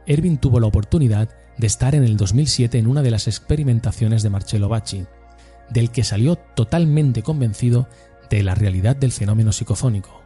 [0.05, 4.29] Erwin tuvo la oportunidad de estar en el 2007 en una de las experimentaciones de
[4.29, 5.05] Marcello Bacci,
[5.69, 7.87] del que salió totalmente convencido
[8.29, 10.21] de la realidad del fenómeno psicofónico.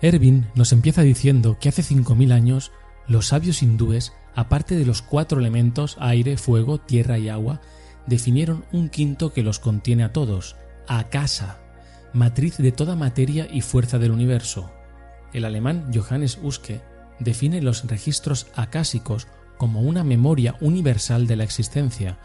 [0.00, 2.72] Erwin nos empieza diciendo que hace 5.000 años
[3.06, 7.60] los sabios hindúes, aparte de los cuatro elementos aire, fuego, tierra y agua,
[8.06, 10.56] definieron un quinto que los contiene a todos,
[10.88, 11.61] Akasa,
[12.12, 14.70] matriz de toda materia y fuerza del universo.
[15.32, 16.80] El alemán Johannes Huske
[17.18, 22.18] define los registros acásicos como una memoria universal de la existencia,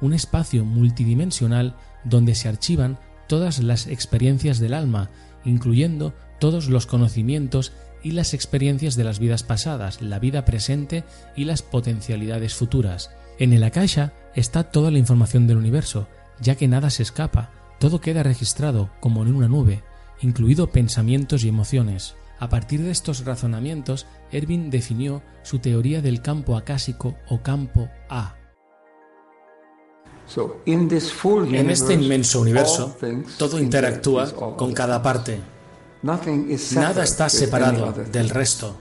[0.00, 5.10] un espacio multidimensional donde se archivan todas las experiencias del alma,
[5.44, 11.04] incluyendo todos los conocimientos y las experiencias de las vidas pasadas, la vida presente
[11.36, 13.10] y las potencialidades futuras.
[13.38, 16.06] En el Akasha está toda la información del universo,
[16.40, 19.82] ya que nada se escapa, todo queda registrado como en una nube,
[20.20, 22.16] incluido pensamientos y emociones.
[22.38, 28.36] A partir de estos razonamientos, Erwin definió su teoría del campo acásico o campo A.
[31.58, 32.96] En este inmenso universo,
[33.38, 35.40] todo interactúa con cada parte.
[36.02, 38.76] Nada está separado del resto.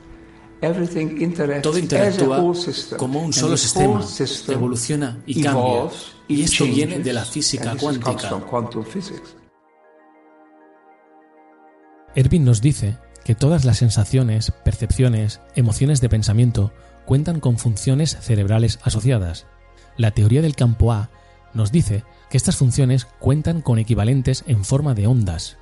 [1.61, 2.41] Todo interactúa
[2.97, 4.01] como un solo sistema,
[4.47, 5.89] evoluciona y cambia.
[6.27, 8.41] Y esto viene de la física cuántica.
[12.15, 16.71] Erwin nos dice que todas las sensaciones, percepciones, emociones de pensamiento
[17.05, 19.47] cuentan con funciones cerebrales asociadas.
[19.97, 21.09] La teoría del campo A
[21.53, 25.57] nos dice que estas funciones cuentan con equivalentes en forma de ondas,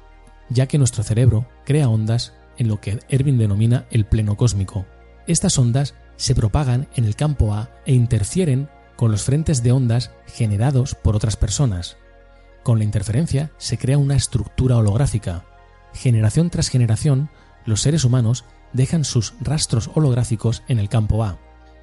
[0.50, 4.86] ya que nuestro cerebro crea ondas en lo que Erwin denomina el pleno cósmico.
[5.26, 10.12] Estas ondas se propagan en el campo A e interfieren con los frentes de ondas
[10.28, 11.98] generados por otras personas.
[12.62, 15.44] Con la interferencia se crea una estructura holográfica.
[15.94, 17.32] Generación tras generación,
[17.66, 21.40] los seres humanos dejan sus rastros holográficos en el campo A.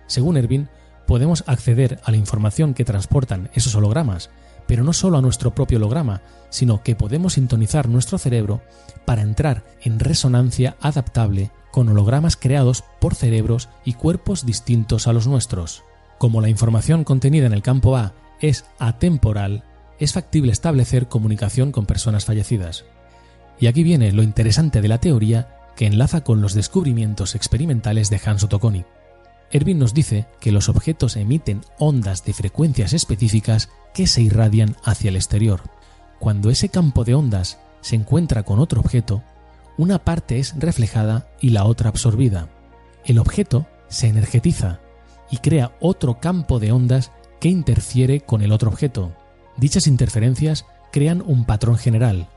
[0.07, 0.69] Según Ervin,
[1.09, 4.31] podemos acceder a la información que transportan esos hologramas,
[4.69, 8.61] pero no solo a nuestro propio holograma, sino que podemos sintonizar nuestro cerebro
[9.07, 15.27] para entrar en resonancia adaptable con hologramas creados por cerebros y cuerpos distintos a los
[15.27, 15.83] nuestros.
[16.19, 19.65] Como la información contenida en el campo A es atemporal,
[19.99, 22.85] es factible establecer comunicación con personas fallecidas.
[23.59, 28.21] Y aquí viene lo interesante de la teoría que enlaza con los descubrimientos experimentales de
[28.25, 28.61] Hans Otto
[29.51, 35.09] Erwin nos dice que los objetos emiten ondas de frecuencias específicas que se irradian hacia
[35.09, 35.63] el exterior.
[36.19, 39.23] Cuando ese campo de ondas se encuentra con otro objeto,
[39.79, 42.49] una parte es reflejada y la otra absorbida.
[43.05, 44.81] El objeto se energetiza
[45.31, 49.13] y crea otro campo de ondas que interfiere con el otro objeto.
[49.57, 52.29] Dichas interferencias crean un patrón general.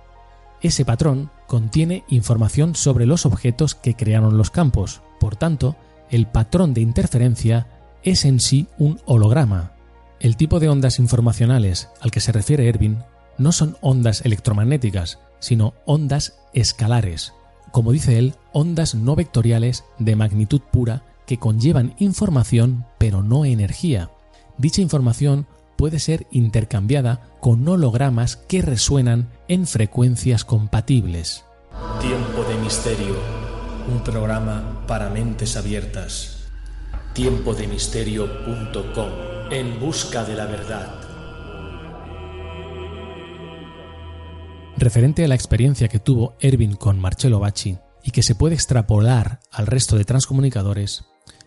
[0.61, 5.01] Ese patrón contiene información sobre los objetos que crearon los campos.
[5.19, 5.75] Por tanto,
[6.11, 7.67] el patrón de interferencia
[8.03, 9.71] es en sí un holograma.
[10.19, 12.99] El tipo de ondas informacionales al que se refiere Erwin
[13.39, 17.33] no son ondas electromagnéticas, sino ondas escalares,
[17.71, 24.11] como dice él, ondas no vectoriales de magnitud pura que conllevan información pero no energía.
[24.57, 25.47] Dicha información
[25.77, 31.45] puede ser intercambiada con hologramas que resuenan en frecuencias compatibles.
[32.01, 33.15] Tiempo de misterio,
[33.87, 36.47] un programa para mentes abiertas.
[37.13, 39.09] Tiempodemisterio.com
[39.51, 41.01] En busca de la verdad.
[44.77, 49.39] Referente a la experiencia que tuvo Erwin con Marcello Bacci y que se puede extrapolar
[49.51, 51.05] al resto de transcomunicadores,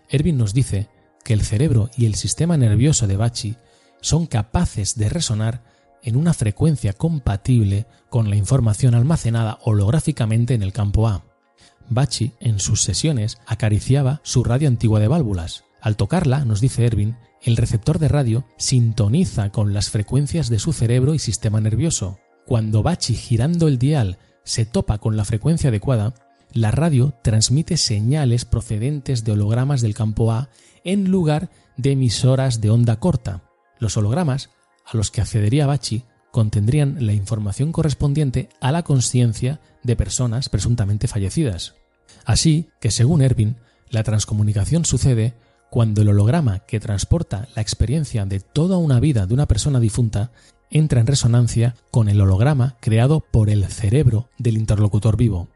[0.09, 0.89] Erwin nos dice
[1.24, 3.57] que el cerebro y el sistema nervioso de Bacci
[4.01, 5.64] son capaces de resonar
[6.03, 11.24] en una frecuencia compatible con la información almacenada holográficamente en el campo A.
[11.89, 15.64] Bacci, en sus sesiones, acariciaba su radio antigua de válvulas.
[15.80, 20.72] Al tocarla, nos dice Erwin, el receptor de radio sintoniza con las frecuencias de su
[20.72, 22.18] cerebro y sistema nervioso.
[22.47, 26.14] Cuando Bacci, girando el dial, se topa con la frecuencia adecuada,
[26.53, 30.49] la radio transmite señales procedentes de hologramas del campo A
[30.85, 33.43] en lugar de emisoras de onda corta.
[33.78, 34.51] Los hologramas
[34.87, 36.05] a los que accedería Bacci
[36.35, 41.76] contendrían la información correspondiente a la conciencia de personas presuntamente fallecidas.
[42.24, 43.55] Así que, según Erwin,
[43.89, 45.35] la transcomunicación sucede
[45.70, 50.32] cuando el holograma que transporta la experiencia de toda una vida de una persona difunta
[50.70, 55.47] entra en resonancia con el holograma creado por el cerebro del interlocutor vivo.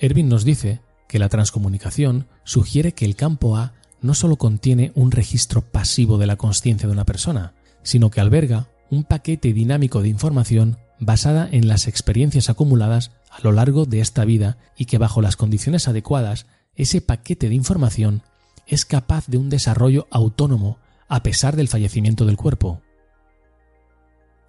[0.00, 5.12] Erwin nos dice que la transcomunicación sugiere que el campo A no solo contiene un
[5.12, 7.54] registro pasivo de la conciencia de una persona,
[7.84, 13.52] sino que alberga un paquete dinámico de información basada en las experiencias acumuladas a lo
[13.52, 18.22] largo de esta vida y que bajo las condiciones adecuadas ese paquete de información
[18.66, 20.78] es capaz de un desarrollo autónomo
[21.08, 22.82] a pesar del fallecimiento del cuerpo.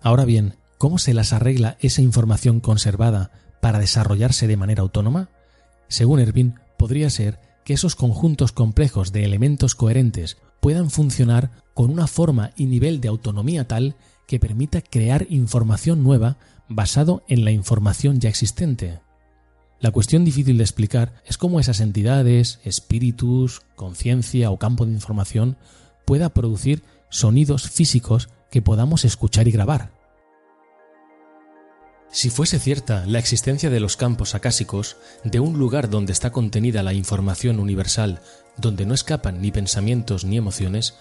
[0.01, 3.31] Ahora bien, ¿cómo se las arregla esa información conservada
[3.61, 5.29] para desarrollarse de manera autónoma?
[5.87, 12.07] Según Erwin, podría ser que esos conjuntos complejos de elementos coherentes puedan funcionar con una
[12.07, 13.95] forma y nivel de autonomía tal
[14.31, 16.37] que permita crear información nueva
[16.69, 19.01] basado en la información ya existente.
[19.81, 25.57] La cuestión difícil de explicar es cómo esas entidades, espíritus, conciencia o campo de información
[26.05, 29.91] pueda producir sonidos físicos que podamos escuchar y grabar.
[32.09, 36.83] Si fuese cierta la existencia de los campos acásicos, de un lugar donde está contenida
[36.83, 38.21] la información universal,
[38.55, 40.93] donde no escapan ni pensamientos ni emociones,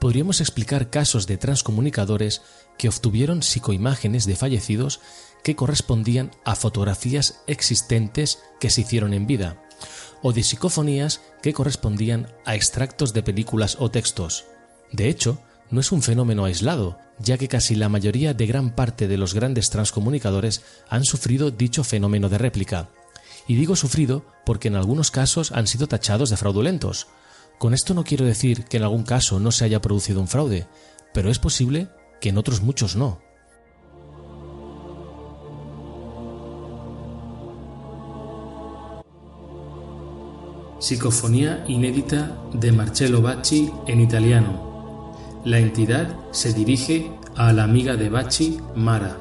[0.00, 2.42] podríamos explicar casos de transcomunicadores
[2.78, 5.00] que obtuvieron psicoimágenes de fallecidos
[5.44, 9.62] que correspondían a fotografías existentes que se hicieron en vida,
[10.22, 14.46] o de psicofonías que correspondían a extractos de películas o textos.
[14.90, 15.38] De hecho,
[15.70, 19.34] no es un fenómeno aislado, ya que casi la mayoría de gran parte de los
[19.34, 22.88] grandes transcomunicadores han sufrido dicho fenómeno de réplica.
[23.46, 27.06] Y digo sufrido porque en algunos casos han sido tachados de fraudulentos.
[27.60, 30.66] Con esto no quiero decir que en algún caso no se haya producido un fraude,
[31.12, 33.20] pero es posible que en otros muchos no.
[40.78, 45.12] Psicofonía inédita de Marcello Bacci en italiano.
[45.44, 49.18] La entidad se dirige a la amiga de Bachi, Mara.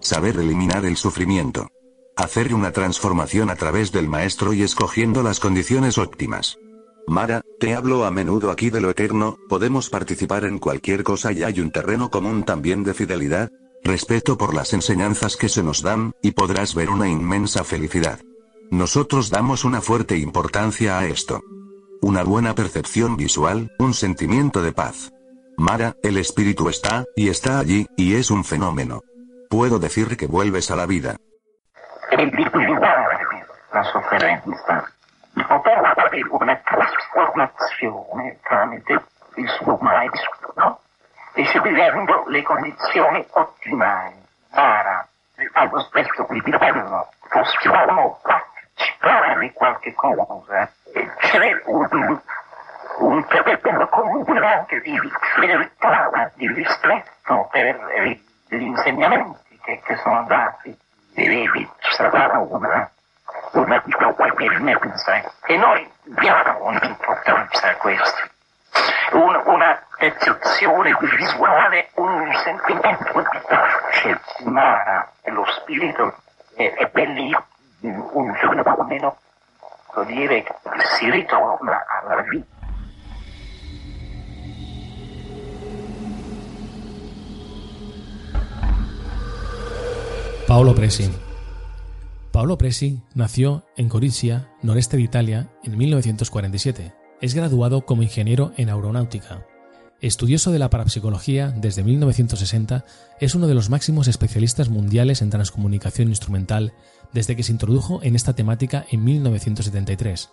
[0.00, 1.68] Saber eliminar el sufrimiento.
[2.16, 6.58] Hacer una transformación a través del maestro y escogiendo las condiciones óptimas.
[7.08, 11.42] Mara, te hablo a menudo aquí de lo eterno, podemos participar en cualquier cosa y
[11.42, 13.50] hay un terreno común también de fidelidad,
[13.82, 18.20] respeto por las enseñanzas que se nos dan, y podrás ver una inmensa felicidad.
[18.70, 21.42] nosotros damos una fuerte importancia a esto.
[22.00, 25.12] Una buena percepción visual, un sentimiento de paz.
[25.56, 29.02] Mara, el espíritu está, y está allí, y es un fenómeno.
[29.50, 31.18] Puedo decir que vuelves a la vida.
[33.70, 34.88] La sofferenza,
[35.48, 39.04] opera per una trasformazione tramite
[39.34, 40.80] il suo maestro,
[41.34, 44.22] esibendo le condizioni ottimali.
[44.52, 45.08] Mara,
[45.54, 50.70] allo stesso livello, possiamo partecipare qualche cosa.
[51.18, 52.20] C'è un,
[52.98, 54.96] un terreno comune anche di
[55.34, 57.76] fedeltà, di rispetto per
[58.46, 60.78] gli insegnamenti che, che sono dati.
[61.14, 62.90] Devi sarà una,
[63.52, 68.32] una esperienza e noi diamo un'importanza a questo.
[69.12, 76.16] Un, una percezione visuale, un sentimento di pace, ma lo spirito
[76.56, 77.46] è, è bellissimo,
[77.80, 79.16] un giorno almeno
[79.92, 80.54] può dire che
[80.96, 82.53] si ritorna alla vita.
[90.46, 91.08] Paolo Presi.
[92.30, 96.92] Paolo Presi nació en Gorizia, noreste de Italia, en 1947.
[97.22, 99.46] Es graduado como ingeniero en aeronáutica.
[100.02, 102.84] Estudioso de la parapsicología desde 1960,
[103.20, 106.74] es uno de los máximos especialistas mundiales en transcomunicación instrumental
[107.14, 110.28] desde que se introdujo en esta temática en 1973.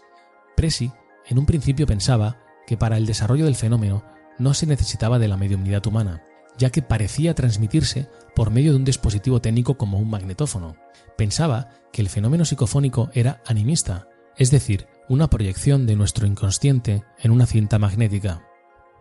[0.57, 0.91] Presi,
[1.29, 2.37] en un principio pensaba
[2.67, 4.03] que para el desarrollo del fenómeno
[4.39, 6.21] no se necesitaba de la mediumnidad humana,
[6.57, 10.75] ya que parecía transmitirse por medio de un dispositivo técnico como un magnetófono.
[11.17, 17.31] Pensaba que el fenómeno psicofónico era animista, es decir, una proyección de nuestro inconsciente en
[17.31, 18.43] una cinta magnética.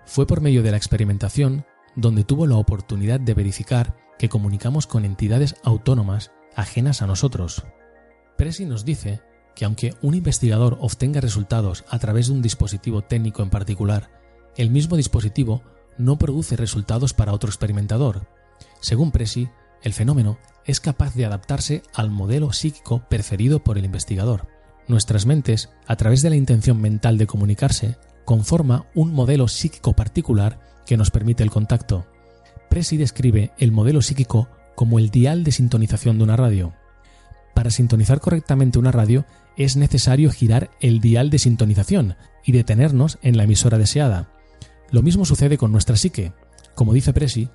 [0.07, 1.64] Fue por medio de la experimentación
[1.96, 7.64] donde tuvo la oportunidad de verificar que comunicamos con entidades autónomas ajenas a nosotros.
[8.36, 9.22] Presi nos dice
[9.55, 14.11] que aunque un investigador obtenga resultados a través de un dispositivo técnico en particular,
[14.57, 15.62] el mismo dispositivo
[16.01, 18.26] no produce resultados para otro experimentador.
[18.80, 19.48] Según Presi,
[19.82, 24.48] el fenómeno es capaz de adaptarse al modelo psíquico preferido por el investigador.
[24.88, 30.61] Nuestras mentes, a través de la intención mental de comunicarse, conforma un modelo psíquico particular
[30.86, 32.07] que nos permite el contacto.
[32.68, 36.72] Presi describe el modelo psíquico como el dial de sintonización de una radio.
[37.55, 39.24] Para sintonizar correctamente una radio
[39.57, 44.30] es necesario girar el dial de sintonización y detenernos en la emisora deseada.
[44.91, 46.32] Lo mismo sucede con nuestra psique.
[46.74, 47.49] Como dice Presi,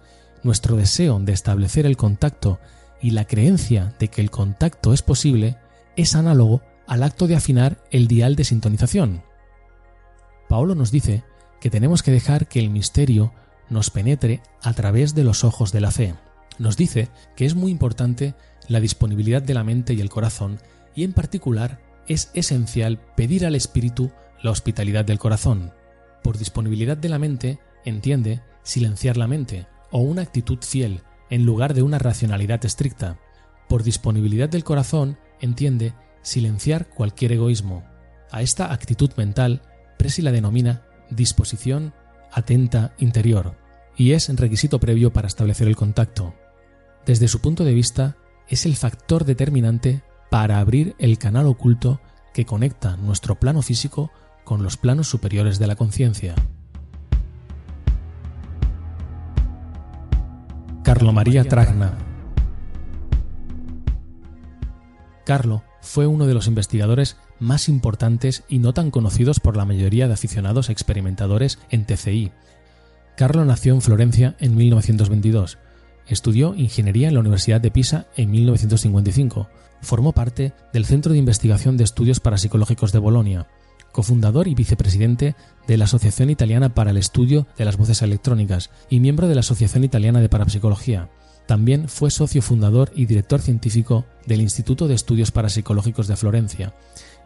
[0.44, 2.60] nuestro deseo de establecer el contacto
[3.02, 5.58] y la creencia de que el contacto es posible
[5.96, 9.24] es análogo al acto de afinar el dial de sintonización.
[10.48, 11.24] Paolo nos dice
[11.60, 13.34] que tenemos que dejar que el misterio
[13.70, 16.14] nos penetre a través de los ojos de la fe.
[16.60, 18.36] Nos dice que es muy importante
[18.68, 20.60] la disponibilidad de la mente y el corazón
[20.96, 24.12] y en particular es esencial pedir al espíritu
[24.42, 25.74] la hospitalidad del corazón.
[26.26, 31.76] Por disponibilidad de la mente entiende silenciar la mente o una actitud fiel en lugar
[31.76, 33.20] de una racionalidad estricta.
[33.70, 37.84] Por disponibilidad del corazón entiende silenciar cualquier egoísmo.
[38.32, 39.62] A esta actitud mental
[40.00, 41.94] Presi la denomina disposición
[42.32, 43.56] atenta interior
[43.96, 46.34] y es requisito previo para establecer el contacto.
[47.06, 48.18] Desde su punto de vista,
[48.50, 50.02] es el factor determinante
[50.32, 52.02] para abrir el canal oculto
[52.34, 54.12] que conecta nuestro plano físico
[54.46, 56.36] con los planos superiores de la conciencia.
[60.84, 61.98] Carlo María Tragna
[65.26, 70.08] Carlo fue uno de los investigadores más importantes y no tan conocidos por la mayoría
[70.08, 72.32] de aficionados experimentadores en TCI.
[73.18, 75.58] Carlo nació en Florencia en 1922.
[76.08, 79.50] Estudió ingeniería en la Universidad de Pisa en 1955.
[79.82, 83.48] Formó parte del Centro de Investigación de Estudios Parapsicológicos de Bolonia.
[83.96, 85.38] Cofundador y vicepresidente
[85.68, 89.40] de la Asociación Italiana para el Estudio de las Voces Electrónicas y miembro de la
[89.40, 91.10] Asociación Italiana de Parapsicología.
[91.48, 96.74] También fue socio fundador y director científico del Instituto de Estudios Parapsicológicos de Florencia,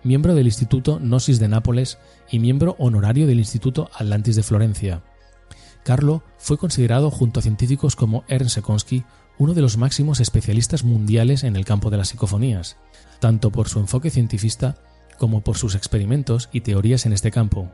[0.04, 1.98] miembro del Instituto Gnosis de Nápoles
[2.30, 5.02] y miembro honorario del Instituto Atlantis de Florencia.
[5.84, 9.06] Carlo fue considerado junto a científicos como Ernst Sekonsky
[9.40, 12.78] uno de los máximos especialistas mundiales en el campo de las psicofonías,
[13.20, 14.76] tanto por su enfoque científico
[15.20, 17.70] como por sus experimentos y teorías en este campo.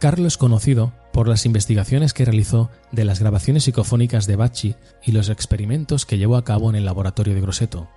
[0.00, 5.12] Carlo es conocido por las investigaciones que realizó de las grabaciones psicofónicas de Bacci y
[5.12, 7.88] los experimentos que llevó a cabo en el laboratorio de Grosseto.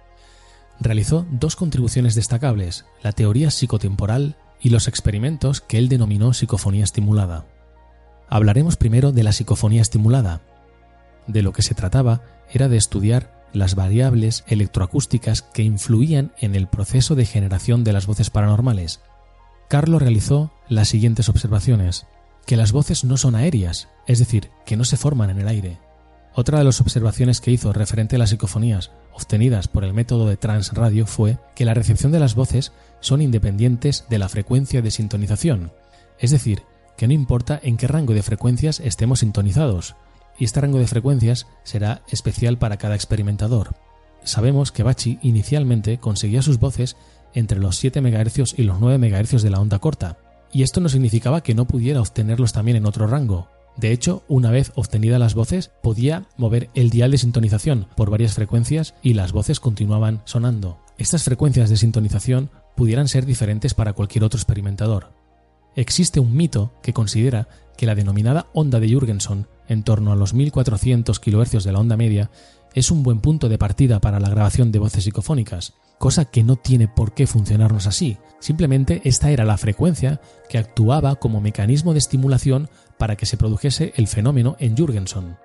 [0.80, 7.46] Realizó dos contribuciones destacables, la teoría psicotemporal y los experimentos que él denominó psicofonía estimulada.
[8.30, 10.42] Hablaremos primero de la psicofonía estimulada.
[11.28, 16.68] De lo que se trataba era de estudiar las variables electroacústicas que influían en el
[16.68, 19.02] proceso de generación de las voces paranormales.
[19.68, 22.06] Carlo realizó las siguientes observaciones,
[22.46, 25.80] que las voces no son aéreas, es decir, que no se forman en el aire.
[26.34, 30.38] Otra de las observaciones que hizo referente a las psicofonías obtenidas por el método de
[30.38, 32.72] transradio fue que la recepción de las voces
[33.02, 35.72] son independientes de la frecuencia de sintonización,
[36.20, 36.64] es decir,
[36.98, 39.96] que no importa en qué rango de frecuencias estemos sintonizados,
[40.42, 43.76] y este rango de frecuencias será especial para cada experimentador.
[44.24, 46.98] Sabemos que Bachi inicialmente conseguía sus voces
[47.36, 50.18] entre los 7 MHz y los 9 MHz de la onda corta,
[50.52, 53.50] y esto no significaba que no pudiera obtenerlos también en otro rango.
[53.78, 58.34] De hecho, una vez obtenidas las voces, podía mover el dial de sintonización por varias
[58.34, 60.80] frecuencias y las voces continuaban sonando.
[60.98, 65.12] Estas frecuencias de sintonización pudieran ser diferentes para cualquier otro experimentador.
[65.76, 70.34] Existe un mito que considera que la denominada onda de Jürgenson, en torno a los
[70.34, 72.30] 1400 kHz de la onda media,
[72.74, 76.58] es un buen punto de partida para la grabación de voces psicofónicas, cosa que no
[76.58, 78.18] tiene por qué funcionarnos así.
[78.40, 80.20] Simplemente esta era la frecuencia
[80.50, 85.38] que actuaba como mecanismo de estimulación para que se produjese el fenómeno en Jürgenson.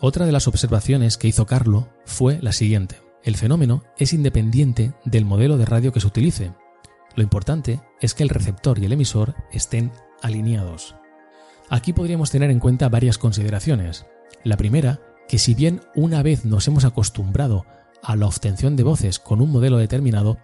[0.00, 2.96] Otra de las observaciones que hizo Carlo fue la siguiente.
[3.22, 6.52] El fenómeno es independiente del modelo de radio que se utilice.
[7.16, 10.94] Lo importante es que el receptor y el emisor estén alineados.
[11.70, 14.06] Aquí podríamos tener en cuenta varias consideraciones.
[14.42, 17.64] La primera que si bien una vez nos hemos acostumbrado
[18.02, 20.38] a la obtención de voces con un modelo determinado,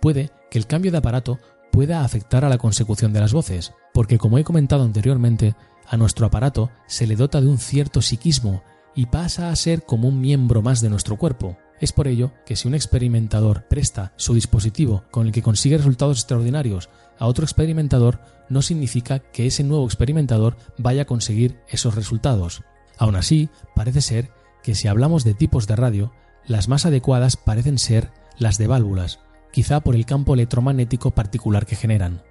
[0.00, 1.38] puede que el cambio de aparato
[1.72, 5.54] pueda afectar a la consecución de las voces, porque como he comentado anteriormente,
[5.86, 8.62] a nuestro aparato se le dota de un cierto psiquismo
[8.94, 11.56] y pasa a ser como un miembro más de nuestro cuerpo.
[11.80, 16.18] Es por ello que si un experimentador presta su dispositivo con el que consigue resultados
[16.18, 22.62] extraordinarios a otro experimentador, no significa que ese nuevo experimentador vaya a conseguir esos resultados.
[22.98, 24.30] Aún así, parece ser
[24.62, 26.12] que si hablamos de tipos de radio,
[26.46, 29.20] las más adecuadas parecen ser las de válvulas,
[29.52, 32.22] quizá por el campo electromagnético particular que generan.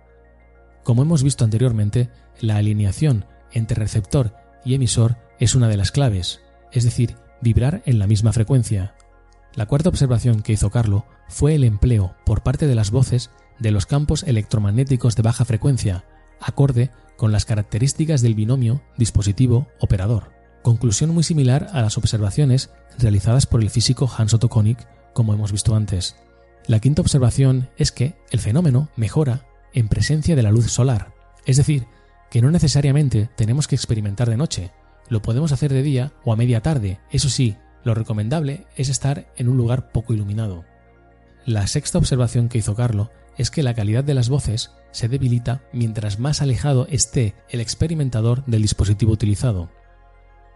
[0.83, 2.09] Como hemos visto anteriormente,
[2.39, 6.41] la alineación entre receptor y emisor es una de las claves,
[6.71, 8.95] es decir, vibrar en la misma frecuencia.
[9.55, 13.71] La cuarta observación que hizo Carlo fue el empleo por parte de las voces de
[13.71, 16.05] los campos electromagnéticos de baja frecuencia,
[16.39, 20.31] acorde con las características del binomio dispositivo-operador.
[20.61, 24.77] Conclusión muy similar a las observaciones realizadas por el físico Hans Otto Konig,
[25.13, 26.15] como hemos visto antes.
[26.67, 31.13] La quinta observación es que el fenómeno mejora en presencia de la luz solar,
[31.45, 31.85] es decir,
[32.31, 34.71] que no necesariamente tenemos que experimentar de noche,
[35.07, 39.31] lo podemos hacer de día o a media tarde, eso sí, lo recomendable es estar
[39.37, 40.65] en un lugar poco iluminado.
[41.45, 45.61] La sexta observación que hizo Carlo es que la calidad de las voces se debilita
[45.73, 49.69] mientras más alejado esté el experimentador del dispositivo utilizado.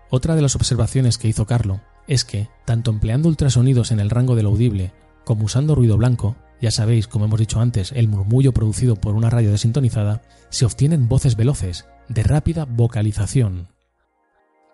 [0.09, 4.36] Otra de las observaciones que hizo Carlo es que, tanto empleando ultrasonidos en el rango
[4.36, 8.95] del audible como usando ruido blanco, ya sabéis, como hemos dicho antes, el murmullo producido
[8.95, 13.69] por una radio desintonizada, se obtienen voces veloces, de rápida vocalización.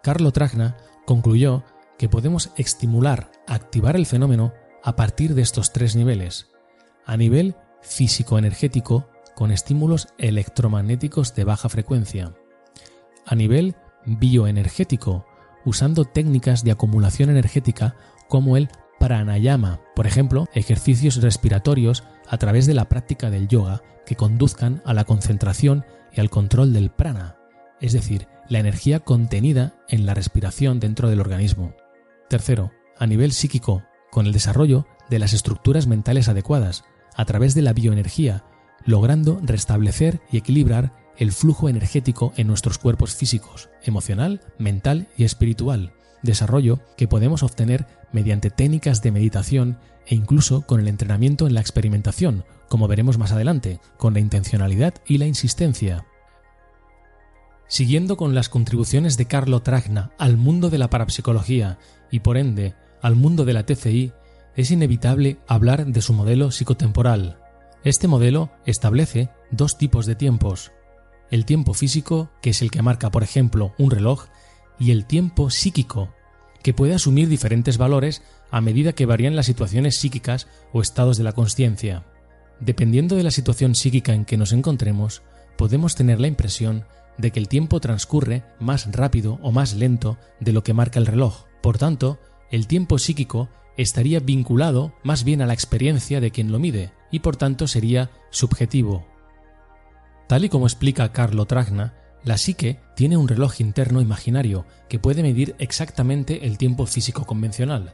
[0.02, 1.64] Carlo Tragna concluyó
[1.98, 4.54] que podemos estimular, activar el fenómeno
[4.84, 6.48] a partir de estos tres niveles.
[7.06, 7.56] A nivel
[7.86, 12.34] físico-energético, con estímulos electromagnéticos de baja frecuencia.
[13.26, 13.76] A nivel
[14.06, 15.26] bioenergético,
[15.66, 17.96] usando técnicas de acumulación energética
[18.30, 18.70] como el
[19.00, 24.94] pranayama, por ejemplo, ejercicios respiratorios a través de la práctica del yoga que conduzcan a
[24.94, 27.38] la concentración y al control del prana,
[27.82, 31.74] es decir, la energía contenida en la respiración dentro del organismo.
[32.30, 36.84] Tercero, a nivel psíquico, con el desarrollo de las estructuras mentales adecuadas,
[37.16, 38.44] a través de la bioenergía,
[38.86, 45.94] logrando restablecer y equilibrar el flujo energético en nuestros cuerpos físicos, emocional, mental y espiritual,
[46.22, 51.62] desarrollo que podemos obtener mediante técnicas de meditación e incluso con el entrenamiento en la
[51.62, 56.06] experimentación, como veremos más adelante, con la intencionalidad y la insistencia.
[57.68, 61.80] Siguiendo con las contribuciones de Carlo Tragna al mundo de la parapsicología
[62.12, 64.14] y por ende al mundo de la TCI,
[64.56, 67.38] es inevitable hablar de su modelo psicotemporal.
[67.84, 70.72] Este modelo establece dos tipos de tiempos,
[71.32, 74.26] el tiempo físico, que es el que marca, por ejemplo, un reloj,
[74.80, 76.10] y el tiempo psíquico,
[76.64, 81.24] que puede asumir diferentes valores a medida que varían las situaciones psíquicas o estados de
[81.24, 82.04] la conciencia.
[82.60, 85.22] Dependiendo de la situación psíquica en que nos encontremos,
[85.58, 86.86] podemos tener la impresión
[87.18, 91.06] de que el tiempo transcurre más rápido o más lento de lo que marca el
[91.06, 91.46] reloj.
[91.62, 92.20] Por tanto,
[92.52, 97.20] el tiempo psíquico estaría vinculado más bien a la experiencia de quien lo mide y
[97.20, 99.06] por tanto sería subjetivo.
[100.28, 105.22] Tal y como explica Carlo Tragna, la psique tiene un reloj interno imaginario que puede
[105.22, 107.94] medir exactamente el tiempo físico convencional.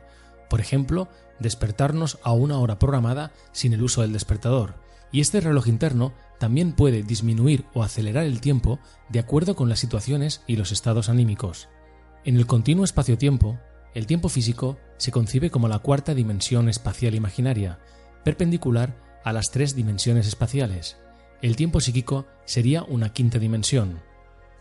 [0.50, 1.10] Por ejemplo,
[1.40, 4.76] despertarnos a una hora programada sin el uso del despertador.
[5.12, 8.80] Y este reloj interno también puede disminuir o acelerar el tiempo
[9.10, 11.68] de acuerdo con las situaciones y los estados anímicos.
[12.24, 13.60] En el continuo espacio-tiempo,
[13.94, 17.80] el tiempo físico se concibe como la cuarta dimensión espacial imaginaria,
[18.24, 20.98] perpendicular a las tres dimensiones espaciales.
[21.42, 24.00] El tiempo psíquico sería una quinta dimensión.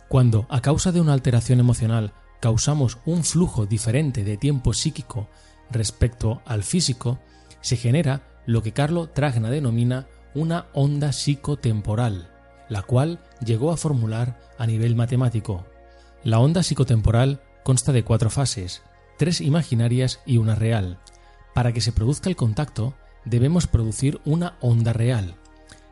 [0.09, 5.29] Cuando, a causa de una alteración emocional, causamos un flujo diferente de tiempo psíquico
[5.71, 7.21] respecto al físico,
[7.61, 12.31] se genera lo que Carlo Tragna denomina una onda psicotemporal,
[12.69, 15.67] la cual llegó a formular a nivel matemático.
[16.25, 18.83] La onda psicotemporal consta de cuatro fases,
[19.21, 20.99] tres imaginarias y una real.
[21.53, 22.95] Para que se produzca el contacto,
[23.27, 25.35] debemos producir una onda real.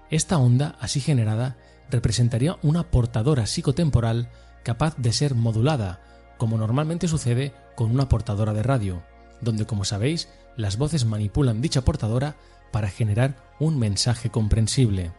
[0.09, 1.59] Esta onda, así generada,
[1.91, 4.31] representaría una portadora psicotemporal
[4.64, 6.01] capaz de ser modulada,
[6.39, 9.03] como normalmente sucede con una portadora de radio,
[9.43, 12.37] donde, como sabéis, las voces manipulan dicha portadora
[12.72, 15.12] para generar un mensaje comprensible.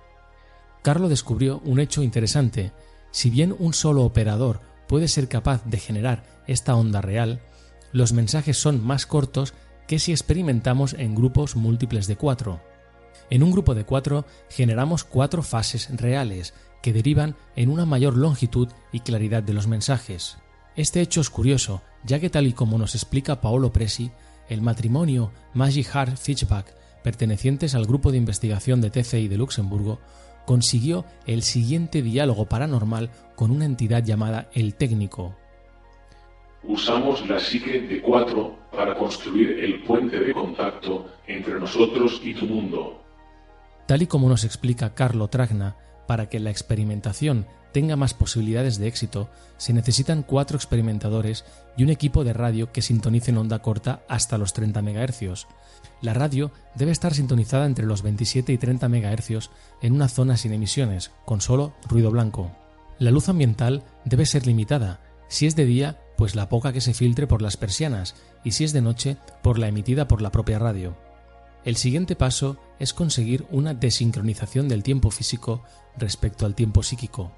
[0.81, 2.71] Carlo descubrió un hecho interesante.
[3.11, 7.43] Si bien un solo operador puede ser capaz de generar esta onda real,
[7.91, 9.53] los mensajes son más cortos
[9.87, 12.61] que si experimentamos en grupos múltiples de cuatro.
[13.29, 18.69] En un grupo de cuatro generamos cuatro fases reales que derivan en una mayor longitud
[18.91, 20.37] y claridad de los mensajes.
[20.75, 24.11] Este hecho es curioso, ya que tal y como nos explica Paolo Presi,
[24.47, 26.73] el matrimonio Maggie Hart Fitchback,
[27.03, 29.99] pertenecientes al grupo de investigación de TCI de Luxemburgo,
[30.45, 35.35] consiguió el siguiente diálogo paranormal con una entidad llamada el técnico.
[36.63, 42.45] Usamos la psique de cuatro para construir el puente de contacto entre nosotros y tu
[42.45, 43.01] mundo.
[43.87, 45.75] Tal y como nos explica Carlo Tragna,
[46.07, 51.45] para que la experimentación tenga más posibilidades de éxito, se necesitan cuatro experimentadores
[51.77, 55.47] y un equipo de radio que sintonice en onda corta hasta los 30 MHz.
[56.01, 59.49] La radio debe estar sintonizada entre los 27 y 30 MHz
[59.81, 62.51] en una zona sin emisiones, con solo ruido blanco.
[62.97, 64.99] La luz ambiental debe ser limitada.
[65.27, 68.13] Si es de día, pues la poca que se filtre por las persianas,
[68.43, 70.97] y si es de noche, por la emitida por la propia radio.
[71.63, 75.63] El siguiente paso es conseguir una desincronización del tiempo físico
[75.97, 77.31] respecto al tiempo psíquico.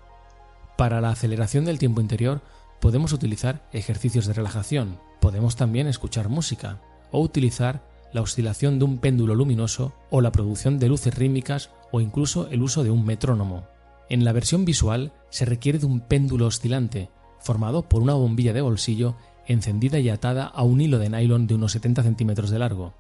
[0.80, 2.42] Para la aceleración del tiempo interior
[2.80, 8.98] podemos utilizar ejercicios de relajación, podemos también escuchar música o utilizar la oscilación de un
[8.98, 13.68] péndulo luminoso o la producción de luces rítmicas o incluso el uso de un metrónomo.
[14.10, 17.12] En la versión visual se requiere de un péndulo oscilante,
[17.42, 19.16] formado por una bombilla de bolsillo
[19.48, 22.94] encendida y atada a un hilo de nylon de unos 70 centímetros de largo.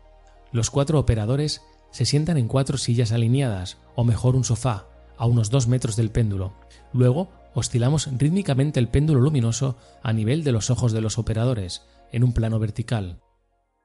[0.52, 1.62] Los cuatro operadores
[1.92, 4.88] se sientan en cuatro sillas alineadas, o mejor un sofá,
[5.18, 6.54] a unos dos metros del péndulo.
[6.94, 12.24] Luego oscilamos rítmicamente el péndulo luminoso a nivel de los ojos de los operadores, en
[12.24, 13.22] un plano vertical.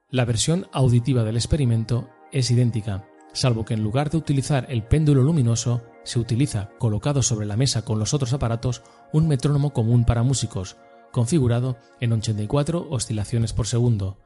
[0.09, 5.21] La versión auditiva del experimento es idéntica, salvo que en lugar de utilizar el péndulo
[5.21, 8.83] luminoso, se utiliza, colocado sobre la mesa con los otros aparatos,
[9.13, 10.77] un metrónomo común para músicos,
[11.11, 14.17] configurado en 84 oscilaciones por segundo.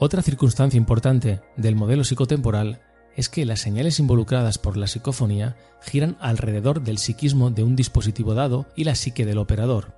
[0.00, 2.80] Otra circunstancia importante del modelo psicotemporal
[3.16, 8.34] es que las señales involucradas por la psicofonía giran alrededor del psiquismo de un dispositivo
[8.34, 9.97] dado y la psique del operador.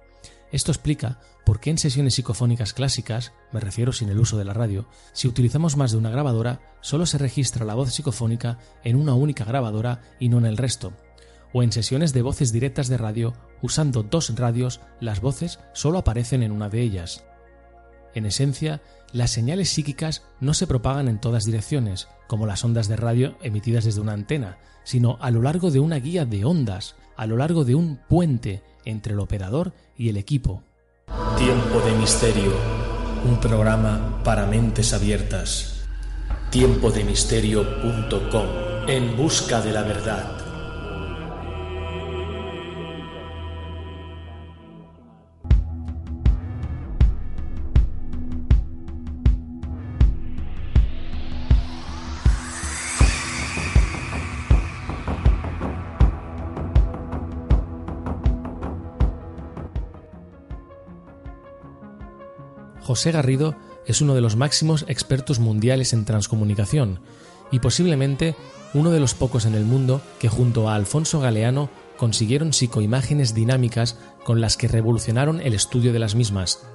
[0.52, 4.52] Esto explica por qué en sesiones psicofónicas clásicas, me refiero sin el uso de la
[4.52, 9.14] radio, si utilizamos más de una grabadora, solo se registra la voz psicofónica en una
[9.14, 10.92] única grabadora y no en el resto.
[11.52, 16.42] O en sesiones de voces directas de radio, usando dos radios, las voces solo aparecen
[16.42, 17.24] en una de ellas.
[18.14, 18.82] En esencia,
[19.12, 23.84] las señales psíquicas no se propagan en todas direcciones, como las ondas de radio emitidas
[23.84, 27.64] desde una antena, sino a lo largo de una guía de ondas, a lo largo
[27.64, 30.62] de un puente entre el operador y el equipo.
[31.36, 32.52] Tiempo de Misterio,
[33.24, 35.84] un programa para mentes abiertas.
[36.50, 38.46] Tiempodemisterio.com,
[38.88, 40.39] en busca de la verdad.
[62.90, 63.54] José Garrido
[63.86, 66.98] es uno de los máximos expertos mundiales en transcomunicación
[67.52, 68.34] y posiblemente
[68.74, 73.96] uno de los pocos en el mundo que junto a Alfonso Galeano consiguieron psicoimágenes dinámicas
[74.24, 76.66] con las que revolucionaron el estudio de las mismas.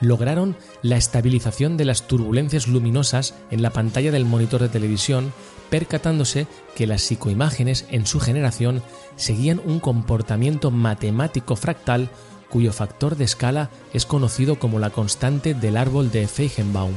[0.00, 5.32] Lograron la estabilización de las turbulencias luminosas en la pantalla del monitor de televisión,
[5.70, 6.46] percatándose
[6.76, 8.82] que las psicoimágenes en su generación
[9.16, 12.10] seguían un comportamiento matemático fractal
[12.54, 16.92] cuyo factor de escala es conocido como la constante del árbol de Feigenbaum.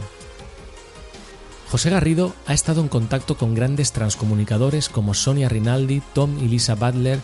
[1.71, 6.75] José Garrido ha estado en contacto con grandes transcomunicadores como Sonia Rinaldi, Tom y Lisa
[6.75, 7.19] Butler,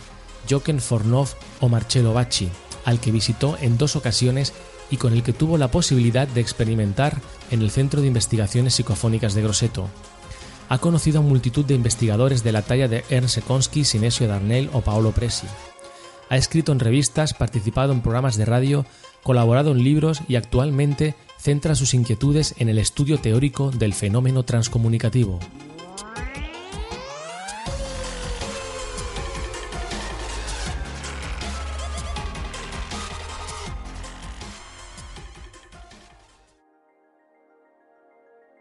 [0.50, 1.28] Jochen Fornov
[1.60, 2.48] o Marcello Bacci,
[2.84, 4.52] al que visitó en dos ocasiones
[4.90, 7.20] y con el que tuvo la posibilidad de experimentar
[7.52, 9.88] en el Centro de Investigaciones Psicofónicas de Grosseto.
[10.68, 14.80] Ha conocido a multitud de investigadores de la talla de Ernst Sekonsky, Sinesio Darnell o
[14.80, 15.46] Paolo Presi.
[16.28, 18.86] Ha escrito en revistas, participado en programas de radio,
[19.22, 25.40] colaborado en libros y actualmente centra sus inquietudes en el estudio teórico del fenómeno transcomunicativo.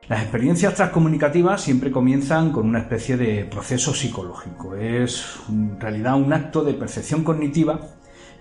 [0.09, 4.75] Las experiencias transcomunicativas siempre comienzan con una especie de proceso psicológico.
[4.75, 7.79] Es en realidad un acto de percepción cognitiva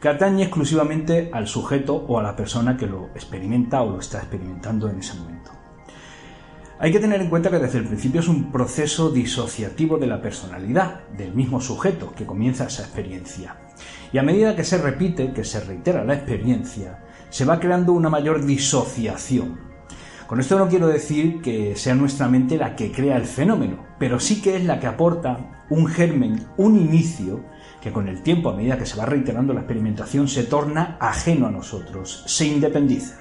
[0.00, 4.18] que atañe exclusivamente al sujeto o a la persona que lo experimenta o lo está
[4.18, 5.52] experimentando en ese momento.
[6.80, 10.20] Hay que tener en cuenta que desde el principio es un proceso disociativo de la
[10.20, 13.54] personalidad del mismo sujeto que comienza esa experiencia.
[14.12, 18.10] Y a medida que se repite, que se reitera la experiencia, se va creando una
[18.10, 19.71] mayor disociación
[20.26, 24.18] con esto no quiero decir que sea nuestra mente la que crea el fenómeno, pero
[24.18, 27.44] sí que es la que aporta un germen, un inicio,
[27.80, 31.46] que con el tiempo, a medida que se va reiterando la experimentación, se torna ajeno
[31.46, 33.18] a nosotros, se independiza.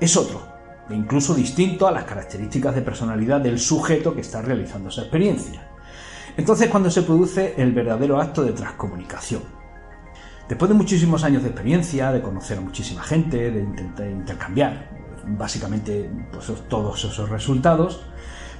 [0.00, 0.46] Es otro,
[0.88, 5.68] e incluso distinto a las características de personalidad del sujeto que está realizando esa experiencia.
[6.36, 9.42] Entonces, cuando se produce el verdadero acto de transcomunicación.
[10.48, 14.97] Después de muchísimos años de experiencia, de conocer a muchísima gente, de intentar intercambiar
[15.36, 18.00] básicamente pues, todos esos resultados.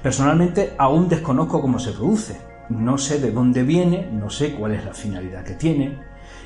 [0.03, 2.39] Personalmente aún desconozco cómo se produce,
[2.69, 5.99] no sé de dónde viene, no sé cuál es la finalidad que tiene,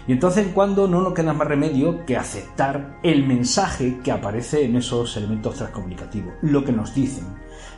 [0.06, 4.76] y entonces cuando no nos queda más remedio que aceptar el mensaje que aparece en
[4.76, 7.26] esos elementos transcomunicativos, lo que nos dicen,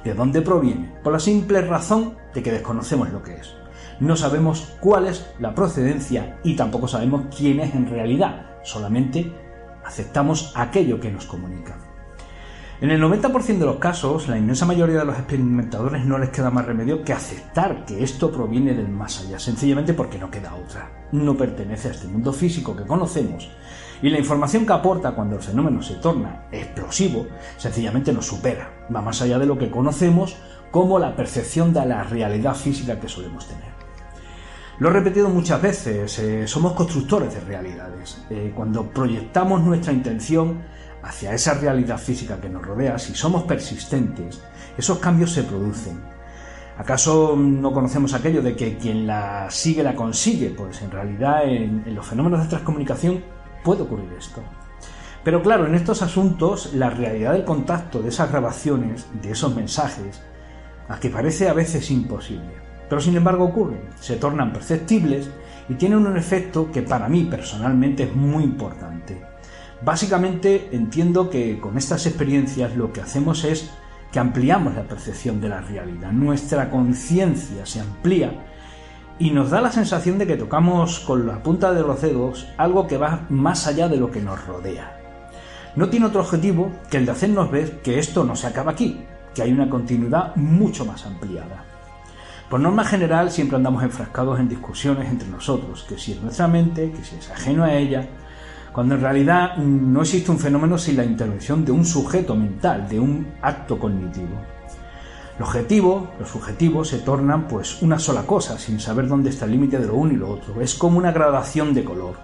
[0.04, 3.54] de dónde proviene, por la simple razón de que desconocemos lo que es.
[4.00, 9.32] No sabemos cuál es la procedencia y tampoco sabemos quién es en realidad, solamente
[9.86, 11.78] aceptamos aquello que nos comunica.
[12.82, 16.52] En el 90% de los casos, la inmensa mayoría de los experimentadores no les queda
[16.52, 21.08] más remedio que aceptar que esto proviene del más allá, sencillamente porque no queda otra.
[21.14, 23.50] No pertenece a este mundo físico que conocemos
[24.02, 29.02] y la información que aporta cuando el fenómeno se torna explosivo sencillamente nos supera, va
[29.02, 30.36] más allá de lo que conocemos
[30.70, 33.74] como la percepción de la realidad física que solemos tener.
[34.80, 38.26] Lo he repetido muchas veces, eh, somos constructores de realidades.
[38.30, 40.64] Eh, cuando proyectamos nuestra intención
[41.06, 44.42] hacia esa realidad física que nos rodea, si somos persistentes,
[44.76, 46.02] esos cambios se producen.
[46.78, 50.50] ¿Acaso no conocemos aquello de que quien la sigue la consigue?
[50.50, 53.24] Pues en realidad en, los fenómenos de transcomunicación
[53.64, 54.42] puede ocurrir esto.
[55.24, 60.22] Pero claro, en estos asuntos la realidad del contacto de esas grabaciones, de esos mensajes,
[60.90, 62.54] a que parece a veces imposible.
[62.90, 65.30] Pero sin embargo ocurren, se tornan perceptibles
[65.70, 69.35] y tienen un efecto que para mí personalmente es muy importante.
[69.86, 73.70] Básicamente entiendo que con estas experiencias lo que hacemos es
[74.12, 76.12] que ampliamos la percepción de la realidad.
[76.12, 78.32] Nuestra conciencia se amplía
[79.20, 82.88] y nos da la sensación de que tocamos con la punta de los dedos algo
[82.88, 85.00] que va más allá de lo que nos rodea.
[85.76, 89.06] No tiene otro objetivo que el de hacernos ver que esto no se acaba aquí,
[89.36, 91.64] que hay una continuidad mucho más ampliada.
[92.50, 96.92] Por norma general siempre andamos enfrascados en discusiones entre nosotros, que si es nuestra mente,
[96.92, 98.08] que si es ajeno a ella,
[98.76, 103.00] cuando en realidad no existe un fenómeno sin la intervención de un sujeto mental, de
[103.00, 104.36] un acto cognitivo.
[105.40, 109.52] Lo objetivo, lo subjetivo se tornan pues una sola cosa, sin saber dónde está el
[109.52, 110.60] límite de lo uno y lo otro.
[110.60, 112.16] Es como una gradación de color,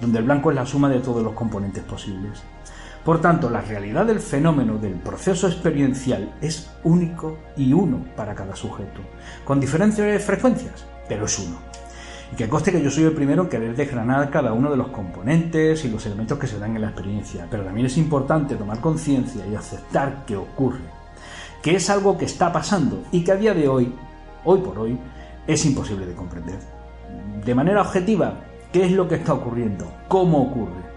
[0.00, 2.42] donde el blanco es la suma de todos los componentes posibles.
[3.04, 8.56] Por tanto, la realidad del fenómeno del proceso experiencial es único y uno para cada
[8.56, 9.02] sujeto,
[9.44, 11.69] con diferentes frecuencias, pero es uno.
[12.32, 14.88] Y que conste que yo soy el primero en querer desgranar cada uno de los
[14.88, 18.80] componentes y los elementos que se dan en la experiencia, pero también es importante tomar
[18.80, 20.84] conciencia y aceptar que ocurre,
[21.62, 23.92] que es algo que está pasando y que a día de hoy,
[24.44, 24.96] hoy por hoy,
[25.46, 26.58] es imposible de comprender.
[27.44, 28.34] De manera objetiva,
[28.72, 29.90] ¿qué es lo que está ocurriendo?
[30.06, 30.90] ¿Cómo ocurre?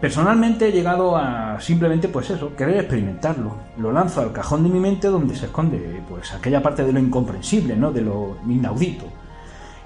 [0.00, 3.52] Personalmente he llegado a simplemente pues eso, querer experimentarlo.
[3.76, 7.00] Lo lanzo al cajón de mi mente donde se esconde pues aquella parte de lo
[7.00, 7.90] incomprensible, ¿no?
[7.90, 9.06] de lo inaudito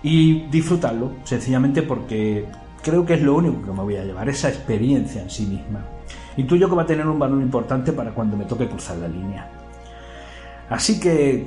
[0.03, 2.46] y disfrutarlo, sencillamente porque
[2.82, 5.84] creo que es lo único que me voy a llevar, esa experiencia en sí misma.
[6.36, 9.50] Intuyo que va a tener un valor importante para cuando me toque cruzar la línea.
[10.70, 11.44] Así que,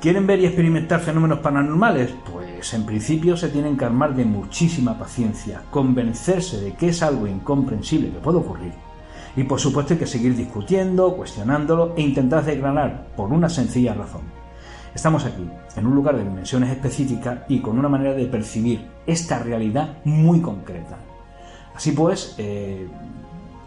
[0.00, 2.14] ¿quieren ver y experimentar fenómenos paranormales?
[2.32, 7.26] Pues en principio se tienen que armar de muchísima paciencia, convencerse de que es algo
[7.26, 8.72] incomprensible que puede ocurrir.
[9.36, 14.39] Y por supuesto hay que seguir discutiendo, cuestionándolo e intentar desgranar por una sencilla razón.
[14.94, 19.38] Estamos aquí, en un lugar de dimensiones específicas y con una manera de percibir esta
[19.38, 20.98] realidad muy concreta.
[21.74, 22.88] Así pues, eh,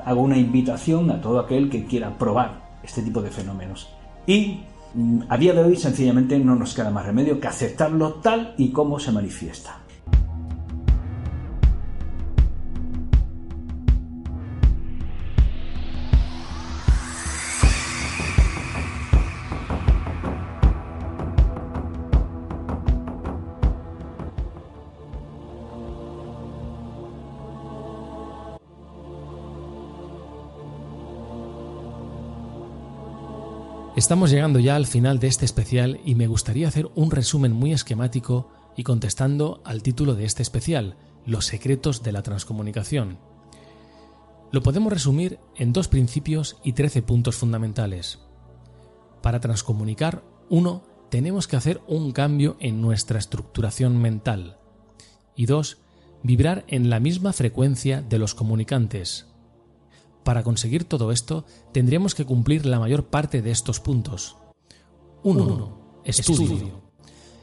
[0.05, 3.89] hago una invitación a todo aquel que quiera probar este tipo de fenómenos.
[4.27, 4.63] Y
[4.93, 8.71] mm, a día de hoy sencillamente no nos queda más remedio que aceptarlo tal y
[8.71, 9.82] como se manifiesta.
[34.03, 37.71] Estamos llegando ya al final de este especial y me gustaría hacer un resumen muy
[37.71, 43.17] esquemático y contestando al título de este especial, Los secretos de la transcomunicación.
[44.51, 48.19] Lo podemos resumir en dos principios y trece puntos fundamentales.
[49.21, 54.57] Para transcomunicar, uno, tenemos que hacer un cambio en nuestra estructuración mental.
[55.33, 55.77] Y dos,
[56.23, 59.32] vibrar en la misma frecuencia de los comunicantes,
[60.23, 64.37] para conseguir todo esto, tendríamos que cumplir la mayor parte de estos puntos.
[65.23, 66.01] 1.
[66.03, 66.81] Estudio.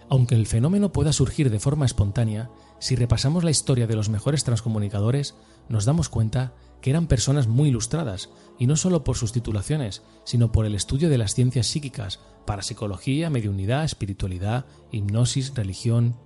[0.08, 2.50] Aunque el fenómeno pueda surgir de forma espontánea,
[2.80, 5.36] si repasamos la historia de los mejores transcomunicadores,
[5.68, 10.50] nos damos cuenta que eran personas muy ilustradas, y no solo por sus titulaciones, sino
[10.50, 16.16] por el estudio de las ciencias psíquicas, parapsicología, mediunidad, espiritualidad, hipnosis, religión.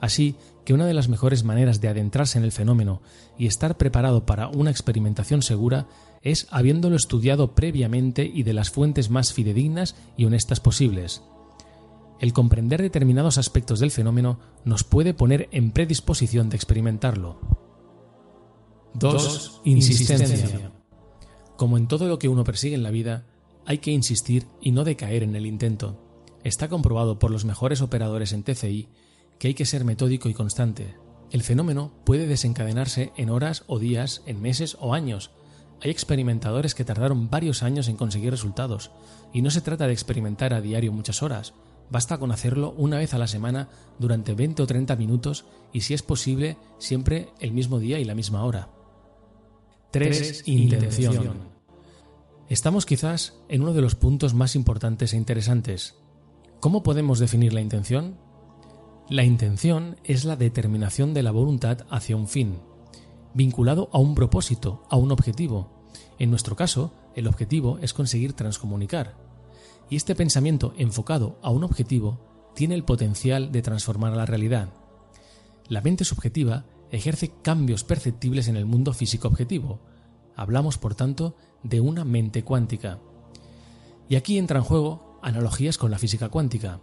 [0.00, 3.02] Así que una de las mejores maneras de adentrarse en el fenómeno
[3.36, 5.86] y estar preparado para una experimentación segura
[6.24, 11.22] es habiéndolo estudiado previamente y de las fuentes más fidedignas y honestas posibles.
[12.18, 17.38] El comprender determinados aspectos del fenómeno nos puede poner en predisposición de experimentarlo.
[18.94, 19.60] 2.
[19.64, 20.72] Insistencia.
[21.56, 23.26] Como en todo lo que uno persigue en la vida,
[23.66, 26.00] hay que insistir y no decaer en el intento.
[26.42, 28.88] Está comprobado por los mejores operadores en TCI
[29.38, 30.94] que hay que ser metódico y constante.
[31.30, 35.30] El fenómeno puede desencadenarse en horas o días, en meses o años.
[35.84, 38.90] Hay experimentadores que tardaron varios años en conseguir resultados,
[39.34, 41.52] y no se trata de experimentar a diario muchas horas,
[41.90, 43.68] basta con hacerlo una vez a la semana
[43.98, 48.14] durante 20 o 30 minutos y si es posible siempre el mismo día y la
[48.14, 48.70] misma hora.
[49.90, 50.48] 3.
[50.48, 51.52] Intención.
[52.48, 55.96] Estamos quizás en uno de los puntos más importantes e interesantes.
[56.60, 58.16] ¿Cómo podemos definir la intención?
[59.10, 62.56] La intención es la determinación de la voluntad hacia un fin,
[63.34, 65.68] vinculado a un propósito, a un objetivo.
[66.18, 69.16] En nuestro caso, el objetivo es conseguir transcomunicar.
[69.90, 72.18] Y este pensamiento enfocado a un objetivo
[72.54, 74.70] tiene el potencial de transformar la realidad.
[75.68, 79.80] La mente subjetiva ejerce cambios perceptibles en el mundo físico objetivo.
[80.36, 82.98] Hablamos, por tanto, de una mente cuántica.
[84.08, 86.80] Y aquí entra en juego analogías con la física cuántica.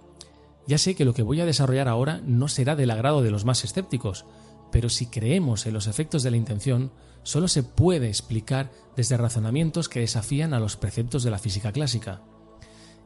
[0.67, 3.45] Ya sé que lo que voy a desarrollar ahora no será del agrado de los
[3.45, 4.25] más escépticos,
[4.71, 6.91] pero si creemos en los efectos de la intención,
[7.23, 12.21] solo se puede explicar desde razonamientos que desafían a los preceptos de la física clásica.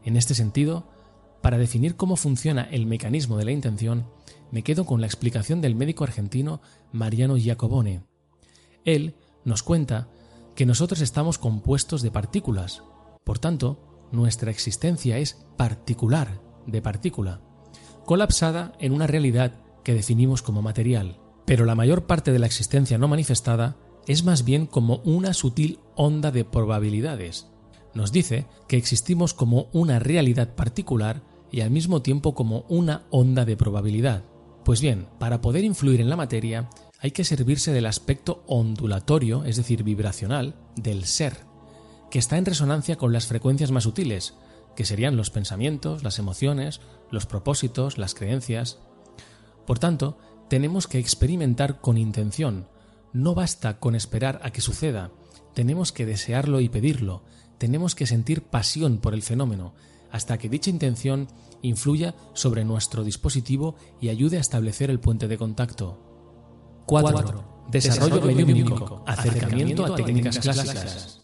[0.03, 0.87] En este sentido,
[1.41, 4.07] para definir cómo funciona el mecanismo de la intención,
[4.51, 6.61] me quedo con la explicación del médico argentino
[6.91, 8.03] Mariano Giacobone.
[8.83, 10.07] Él nos cuenta
[10.55, 12.83] que nosotros estamos compuestos de partículas,
[13.23, 17.41] por tanto, nuestra existencia es particular de partícula,
[18.05, 19.53] colapsada en una realidad
[19.83, 21.19] que definimos como material.
[21.45, 23.77] Pero la mayor parte de la existencia no manifestada
[24.07, 27.47] es más bien como una sutil onda de probabilidades.
[27.93, 33.45] Nos dice que existimos como una realidad particular y al mismo tiempo como una onda
[33.45, 34.23] de probabilidad.
[34.63, 36.69] Pues bien, para poder influir en la materia
[36.99, 41.45] hay que servirse del aspecto ondulatorio, es decir, vibracional, del ser,
[42.09, 44.33] que está en resonancia con las frecuencias más sutiles,
[44.75, 46.81] que serían los pensamientos, las emociones,
[47.11, 48.79] los propósitos, las creencias.
[49.65, 50.17] Por tanto,
[50.49, 52.67] tenemos que experimentar con intención.
[53.13, 55.11] No basta con esperar a que suceda,
[55.53, 57.23] tenemos que desearlo y pedirlo,
[57.57, 59.73] tenemos que sentir pasión por el fenómeno,
[60.11, 61.27] hasta que dicha intención
[61.61, 65.99] influya sobre nuestro dispositivo y ayude a establecer el puente de contacto.
[66.85, 67.65] 4.
[67.71, 71.21] Desarrollo mediúnico, acercamiento a técnicas clásicas.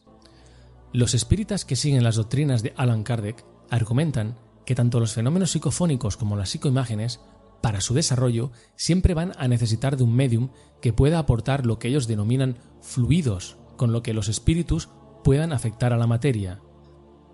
[0.94, 6.18] Los espíritas que siguen las doctrinas de Alan Kardec argumentan que tanto los fenómenos psicofónicos
[6.18, 7.20] como las psicoimágenes,
[7.62, 10.50] para su desarrollo, siempre van a necesitar de un medium
[10.82, 14.90] que pueda aportar lo que ellos denominan fluidos, con lo que los espíritus
[15.24, 16.60] puedan afectar a la materia.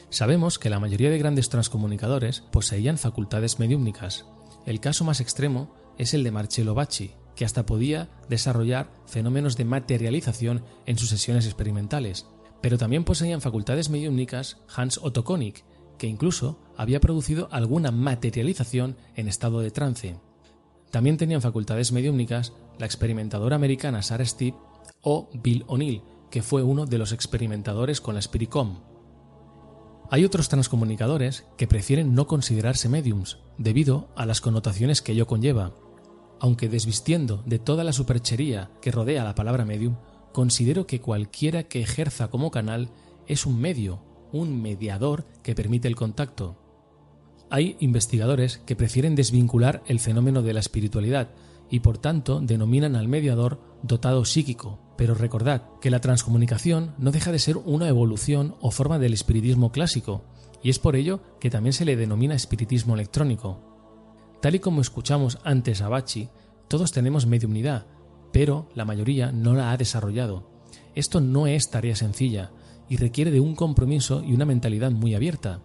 [0.09, 4.25] Sabemos que la mayoría de grandes transcomunicadores poseían facultades mediúmnicas.
[4.65, 9.65] El caso más extremo es el de Marcello Bacci, que hasta podía desarrollar fenómenos de
[9.65, 12.25] materialización en sus sesiones experimentales.
[12.61, 15.63] Pero también poseían facultades mediúmnicas Hans Otto Konig,
[15.97, 20.17] que incluso había producido alguna materialización en estado de trance.
[20.91, 24.55] También tenían facultades mediúmnicas la experimentadora americana Sarah Steve
[25.01, 28.79] o Bill O'Neill, que fue uno de los experimentadores con la Spiricom.
[30.09, 35.73] Hay otros transcomunicadores que prefieren no considerarse mediums, debido a las connotaciones que ello conlleva.
[36.39, 39.97] Aunque desvistiendo de toda la superchería que rodea la palabra medium,
[40.31, 42.89] considero que cualquiera que ejerza como canal
[43.25, 43.99] es un medio,
[44.31, 46.57] un mediador que permite el contacto.
[47.49, 51.29] Hay investigadores que prefieren desvincular el fenómeno de la espiritualidad
[51.69, 57.31] y por tanto denominan al mediador dotado psíquico, pero recordad que la transcomunicación no deja
[57.31, 60.23] de ser una evolución o forma del espiritismo clásico,
[60.63, 63.59] y es por ello que también se le denomina espiritismo electrónico.
[64.41, 66.29] Tal y como escuchamos antes a Bachi,
[66.67, 67.85] todos tenemos mediumnidad,
[68.31, 70.49] pero la mayoría no la ha desarrollado.
[70.95, 72.51] Esto no es tarea sencilla
[72.89, 75.61] y requiere de un compromiso y una mentalidad muy abierta.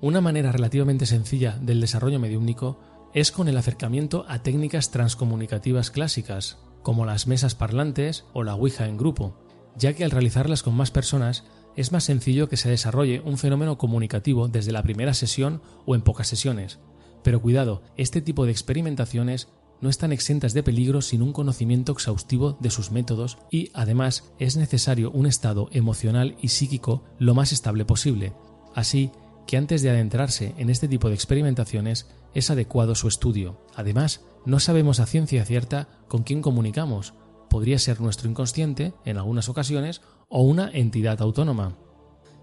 [0.00, 2.78] Una manera relativamente sencilla del desarrollo mediúmnico
[3.12, 8.86] es con el acercamiento a técnicas transcomunicativas clásicas, como las mesas parlantes o la Ouija
[8.86, 9.36] en grupo,
[9.76, 11.44] ya que al realizarlas con más personas
[11.76, 16.02] es más sencillo que se desarrolle un fenómeno comunicativo desde la primera sesión o en
[16.02, 16.78] pocas sesiones.
[17.22, 19.48] Pero cuidado, este tipo de experimentaciones
[19.80, 24.56] no están exentas de peligro sin un conocimiento exhaustivo de sus métodos y además es
[24.56, 28.32] necesario un estado emocional y psíquico lo más estable posible.
[28.74, 29.10] Así
[29.46, 33.60] que antes de adentrarse en este tipo de experimentaciones es adecuado su estudio.
[33.74, 37.14] Además, no sabemos a ciencia cierta con quién comunicamos.
[37.48, 41.76] Podría ser nuestro inconsciente, en algunas ocasiones, o una entidad autónoma.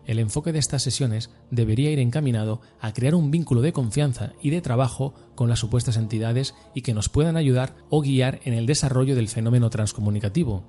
[0.08, 4.51] El enfoque de estas sesiones debería ir encaminado a crear un vínculo de confianza y
[4.51, 8.66] de trabajo con las supuestas entidades y que nos puedan ayudar o guiar en el
[8.66, 10.64] desarrollo del fenómeno transcomunicativo.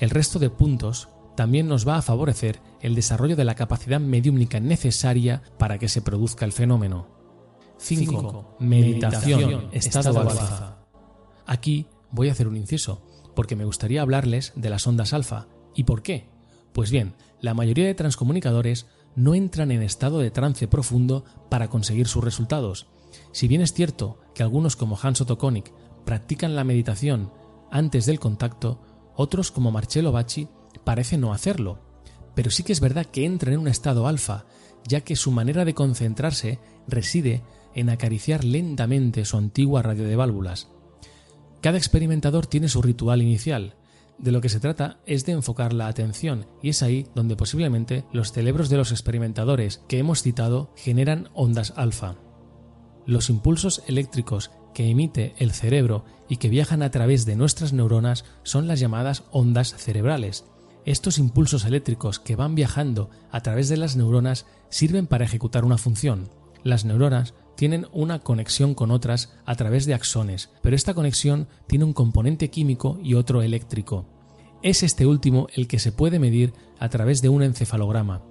[0.00, 4.58] El resto de puntos también nos va a favorecer el desarrollo de la capacidad mediúmnica
[4.58, 7.06] necesaria para que se produzca el fenómeno.
[7.78, 8.56] 5.
[8.58, 10.78] Meditación, estado alfa.
[11.46, 13.02] Aquí voy a hacer un inciso,
[13.36, 15.46] porque me gustaría hablarles de las ondas alfa.
[15.76, 16.29] ¿Y por qué?
[16.80, 17.12] Pues bien,
[17.42, 22.86] la mayoría de transcomunicadores no entran en estado de trance profundo para conseguir sus resultados.
[23.32, 25.74] Si bien es cierto que algunos como Hans Otto Konig
[26.06, 27.34] practican la meditación
[27.70, 28.80] antes del contacto,
[29.14, 30.48] otros como Marcello Bacci
[30.82, 31.80] parecen no hacerlo.
[32.34, 34.46] Pero sí que es verdad que entran en un estado alfa,
[34.88, 37.42] ya que su manera de concentrarse reside
[37.74, 40.68] en acariciar lentamente su antigua radio de válvulas.
[41.60, 43.76] Cada experimentador tiene su ritual inicial.
[44.20, 48.04] De lo que se trata es de enfocar la atención, y es ahí donde posiblemente
[48.12, 52.16] los cerebros de los experimentadores que hemos citado generan ondas alfa.
[53.06, 58.26] Los impulsos eléctricos que emite el cerebro y que viajan a través de nuestras neuronas
[58.42, 60.44] son las llamadas ondas cerebrales.
[60.84, 65.78] Estos impulsos eléctricos que van viajando a través de las neuronas sirven para ejecutar una
[65.78, 66.28] función.
[66.62, 71.84] Las neuronas tienen una conexión con otras a través de axones, pero esta conexión tiene
[71.84, 74.06] un componente químico y otro eléctrico.
[74.62, 78.22] Es este último el que se puede medir a través de un encefalograma.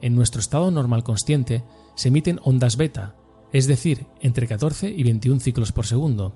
[0.00, 1.64] En nuestro estado normal consciente
[1.94, 3.16] se emiten ondas beta,
[3.52, 6.34] es decir, entre 14 y 21 ciclos por segundo.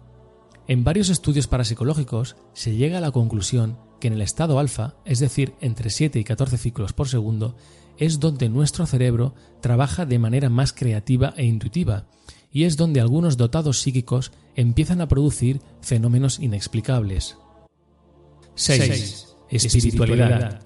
[0.66, 5.18] En varios estudios parapsicológicos se llega a la conclusión que en el estado alfa, es
[5.18, 7.56] decir, entre 7 y 14 ciclos por segundo,
[7.98, 12.06] es donde nuestro cerebro trabaja de manera más creativa e intuitiva,
[12.50, 17.36] y es donde algunos dotados psíquicos empiezan a producir fenómenos inexplicables.
[18.54, 19.36] 6.
[19.50, 20.60] Espiritualidad.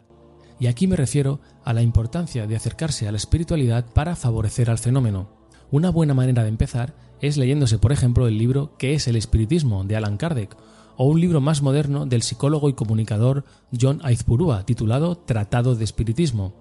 [0.61, 4.79] Y aquí me refiero a la importancia de acercarse a la espiritualidad para favorecer al
[4.79, 5.31] fenómeno.
[5.71, 9.85] Una buena manera de empezar es leyéndose, por ejemplo, el libro ¿Qué es el espiritismo?
[9.85, 10.57] de Alan Kardec,
[10.97, 13.45] o un libro más moderno del psicólogo y comunicador
[13.79, 16.55] John Aizpurúa titulado Tratado de Espiritismo.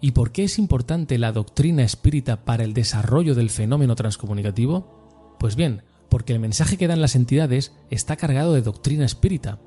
[0.00, 5.36] ¿Y por qué es importante la doctrina espírita para el desarrollo del fenómeno transcomunicativo?
[5.40, 9.58] Pues bien, porque el mensaje que dan las entidades está cargado de doctrina espírita.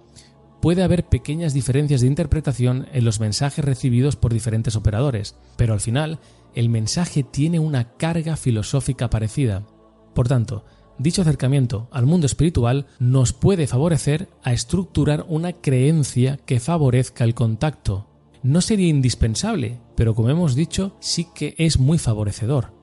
[0.62, 5.82] Puede haber pequeñas diferencias de interpretación en los mensajes recibidos por diferentes operadores, pero al
[5.82, 6.20] final
[6.54, 9.66] el mensaje tiene una carga filosófica parecida.
[10.14, 10.64] Por tanto,
[10.98, 17.34] dicho acercamiento al mundo espiritual nos puede favorecer a estructurar una creencia que favorezca el
[17.34, 18.08] contacto,
[18.44, 22.74] no sería indispensable, pero como hemos dicho, sí que es muy favorecedor.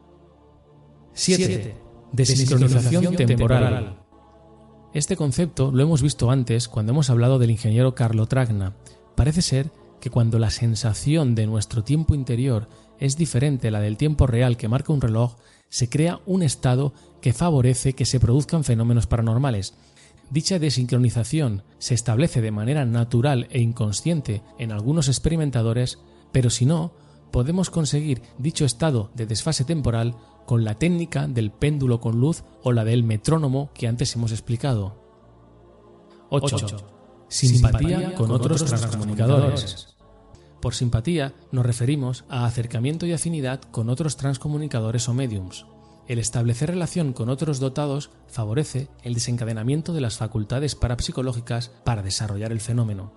[1.14, 1.74] 7.
[2.12, 3.98] Desincronización temporal.
[4.94, 8.74] Este concepto lo hemos visto antes cuando hemos hablado del ingeniero Carlo Tragna.
[9.16, 9.70] Parece ser
[10.00, 12.68] que cuando la sensación de nuestro tiempo interior
[12.98, 15.36] es diferente a la del tiempo real que marca un reloj,
[15.68, 19.74] se crea un estado que favorece que se produzcan fenómenos paranormales.
[20.30, 25.98] Dicha desincronización se establece de manera natural e inconsciente en algunos experimentadores,
[26.32, 26.92] pero si no,
[27.30, 32.72] podemos conseguir dicho estado de desfase temporal con la técnica del péndulo con luz o
[32.72, 34.96] la del metrónomo que antes hemos explicado.
[36.30, 36.76] 8.
[37.28, 39.94] Simpatía con otros transcomunicadores.
[40.60, 45.66] Por simpatía nos referimos a acercamiento y afinidad con otros transcomunicadores o mediums.
[46.08, 52.50] El establecer relación con otros dotados favorece el desencadenamiento de las facultades parapsicológicas para desarrollar
[52.50, 53.12] el fenómeno.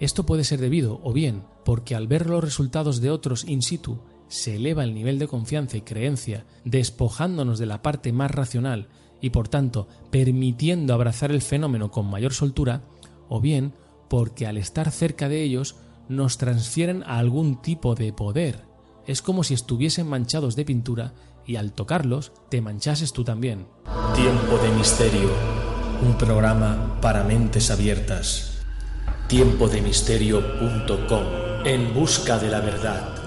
[0.00, 4.00] Esto puede ser debido o bien porque al ver los resultados de otros in situ
[4.26, 8.88] se eleva el nivel de confianza y creencia, despojándonos de la parte más racional
[9.20, 12.82] y por tanto permitiendo abrazar el fenómeno con mayor soltura,
[13.28, 13.72] o bien
[14.08, 15.76] porque al estar cerca de ellos
[16.08, 18.64] nos transfieren a algún tipo de poder.
[19.06, 21.14] Es como si estuviesen manchados de pintura
[21.46, 23.66] y al tocarlos te manchases tú también.
[24.14, 25.30] Tiempo de misterio,
[26.02, 28.58] un programa para mentes abiertas.
[29.28, 31.24] Tiempodemisterio.com
[31.64, 33.22] En busca de la verdad.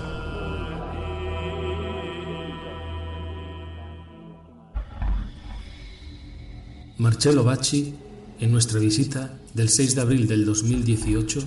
[6.97, 7.93] Marcello Bacci,
[8.39, 11.41] en nuestra visita del 6 de abril del 2018,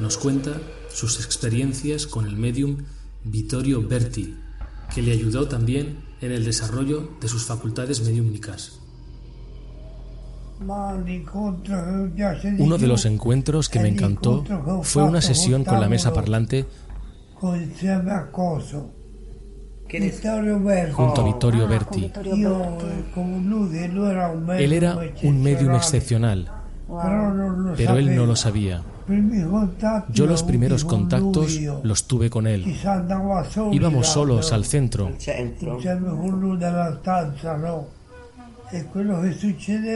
[0.00, 0.60] nos cuenta
[0.92, 2.78] sus experiencias con el medium
[3.24, 4.34] Vittorio Berti,
[4.94, 8.78] que le ayudó también en el desarrollo de sus facultades mediúmnicas.
[12.58, 14.44] Uno de los encuentros que me encantó
[14.82, 16.66] fue una sesión con la mesa parlante
[20.92, 22.12] junto a Vittorio Berti.
[24.58, 26.61] Él era un medium excepcional,
[27.76, 28.82] pero él no lo sabía.
[30.10, 32.76] Yo los primeros contactos los tuve con él.
[33.72, 35.10] Íbamos solos al centro.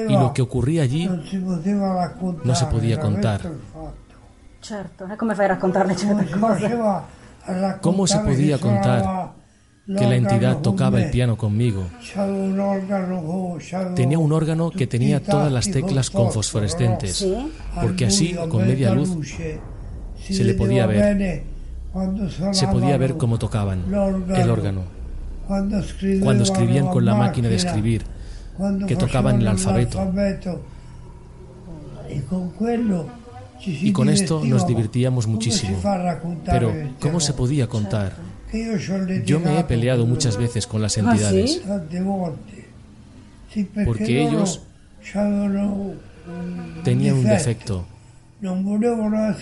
[0.09, 1.09] Y lo que ocurría allí
[2.45, 3.41] no se podía contar.
[7.81, 9.26] ¿Cómo se podía contar
[9.87, 11.87] que la entidad tocaba el piano conmigo?
[13.95, 17.27] Tenía un órgano que tenía todas las teclas con fosforescentes,
[17.81, 19.17] porque así, con media luz,
[20.19, 21.45] se le podía ver.
[22.53, 23.85] Se podía ver cómo tocaban
[24.35, 24.83] el órgano.
[25.47, 28.03] Cuando escribían con la máquina de escribir,
[28.87, 30.13] que tocaban el alfabeto.
[33.65, 35.79] Y con esto nos divertíamos muchísimo.
[36.45, 38.26] Pero, ¿cómo se podía contar?
[39.25, 41.63] Yo me he peleado muchas veces con las entidades.
[43.85, 44.63] Porque ellos
[46.85, 47.87] tenían un defecto,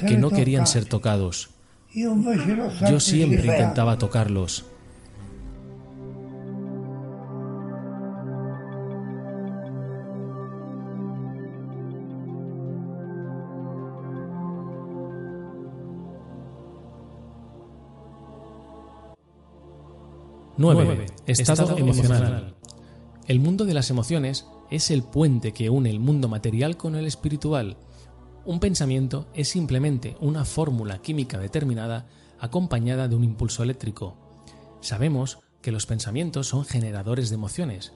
[0.06, 1.50] que no querían ser tocados.
[1.94, 4.64] Yo siempre intentaba tocarlos.
[20.56, 21.06] Nueve.
[21.26, 22.54] Estado, emocional.
[23.26, 27.06] El mundo de las emociones es el puente que une el mundo material con el
[27.06, 27.76] espiritual.
[28.44, 32.06] Un pensamiento es simplemente una fórmula química determinada
[32.38, 34.16] acompañada de un impulso eléctrico.
[34.80, 37.92] Sabemos que los pensamientos son generadores de emociones.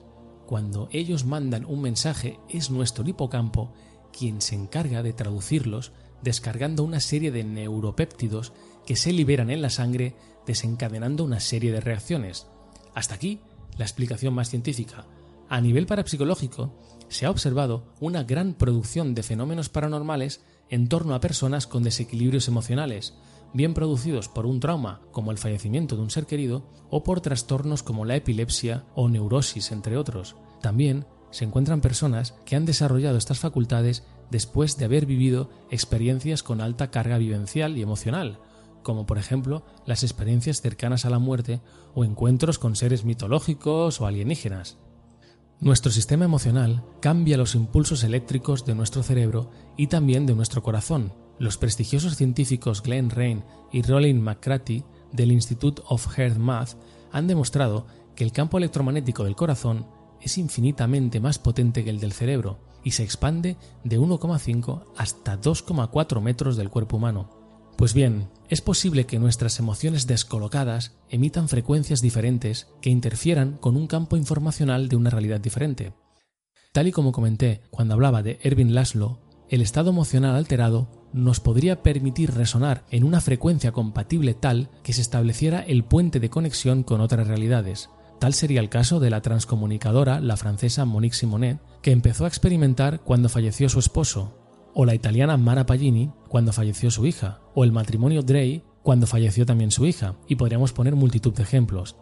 [0.46, 3.72] Cuando ellos mandan un mensaje es nuestro hipocampo
[4.10, 8.52] quien se encarga de traducirlos descargando una serie de neuropéptidos
[8.86, 10.16] que se liberan en la sangre
[10.48, 12.48] desencadenando una serie de reacciones.
[12.94, 13.40] Hasta aquí
[13.76, 15.06] la explicación más científica.
[15.48, 16.74] A nivel parapsicológico,
[17.08, 22.48] se ha observado una gran producción de fenómenos paranormales en torno a personas con desequilibrios
[22.48, 23.14] emocionales,
[23.52, 27.82] bien producidos por un trauma como el fallecimiento de un ser querido o por trastornos
[27.82, 30.36] como la epilepsia o neurosis, entre otros.
[30.60, 36.60] También se encuentran personas que han desarrollado estas facultades después de haber vivido experiencias con
[36.60, 38.38] alta carga vivencial y emocional,
[38.82, 41.60] como por ejemplo las experiencias cercanas a la muerte
[41.94, 44.78] o encuentros con seres mitológicos o alienígenas.
[45.60, 51.12] Nuestro sistema emocional cambia los impulsos eléctricos de nuestro cerebro y también de nuestro corazón.
[51.40, 56.74] Los prestigiosos científicos Glenn Rain y Rollin McCratty del Institute of Heart Math
[57.10, 59.86] han demostrado que el campo electromagnético del corazón
[60.20, 66.20] es infinitamente más potente que el del cerebro y se expande de 1,5 hasta 2,4
[66.20, 67.30] metros del cuerpo humano.
[67.76, 73.86] Pues bien, es posible que nuestras emociones descolocadas emitan frecuencias diferentes que interfieran con un
[73.86, 75.92] campo informacional de una realidad diferente.
[76.72, 81.82] Tal y como comenté cuando hablaba de Erwin Laszlo, el estado emocional alterado nos podría
[81.82, 87.00] permitir resonar en una frecuencia compatible tal que se estableciera el puente de conexión con
[87.00, 87.88] otras realidades.
[88.18, 93.00] Tal sería el caso de la transcomunicadora, la francesa Monique Simonet, que empezó a experimentar
[93.00, 94.37] cuando falleció su esposo,
[94.80, 99.44] o la italiana Mara Pagini cuando falleció su hija, o el matrimonio Drey cuando falleció
[99.44, 101.96] también su hija, y podríamos poner multitud de ejemplos.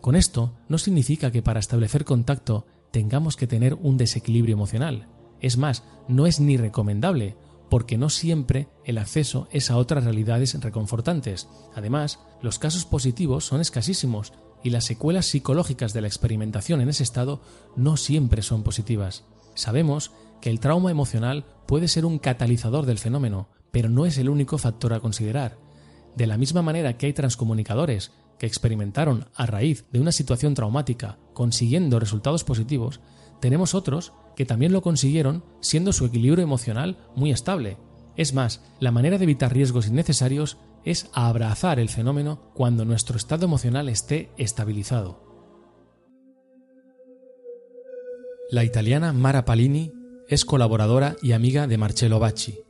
[0.00, 5.08] Con esto no significa que para establecer contacto tengamos que tener un desequilibrio emocional.
[5.40, 7.36] Es más, no es ni recomendable,
[7.68, 11.48] porque no siempre el acceso es a otras realidades reconfortantes.
[11.74, 17.02] Además, los casos positivos son escasísimos y las secuelas psicológicas de la experimentación en ese
[17.02, 17.42] estado
[17.74, 19.24] no siempre son positivas.
[19.54, 24.28] Sabemos que el trauma emocional puede ser un catalizador del fenómeno, pero no es el
[24.28, 25.58] único factor a considerar.
[26.16, 31.18] De la misma manera que hay transcomunicadores que experimentaron a raíz de una situación traumática
[31.34, 33.00] consiguiendo resultados positivos,
[33.40, 37.76] tenemos otros que también lo consiguieron siendo su equilibrio emocional muy estable.
[38.16, 43.44] Es más, la manera de evitar riesgos innecesarios es abrazar el fenómeno cuando nuestro estado
[43.44, 45.22] emocional esté estabilizado.
[48.50, 49.92] La italiana Mara Palini
[50.30, 52.60] es colaboradora y amiga de Marcello Bacci.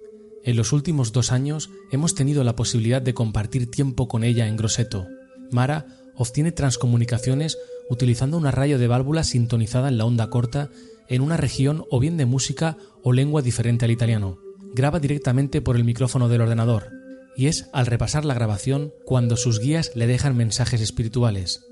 [0.44, 4.56] En los últimos dos años hemos tenido la posibilidad de compartir tiempo con ella en
[4.56, 5.06] Grosseto.
[5.50, 7.58] Mara obtiene transcomunicaciones
[7.90, 10.70] utilizando una rayo de válvula sintonizada en la onda corta
[11.08, 14.38] en una región o bien de música o lengua diferente al italiano.
[14.74, 16.88] Graba directamente por el micrófono del ordenador,
[17.36, 21.66] y es al repasar la grabación cuando sus guías le dejan mensajes espirituales.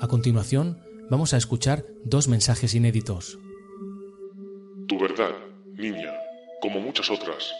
[0.00, 0.78] A continuación,
[1.10, 3.38] vamos a escuchar dos mensajes inéditos.
[4.88, 5.34] Tu verdad,
[5.74, 6.14] niña,
[6.60, 7.52] como muchas otras,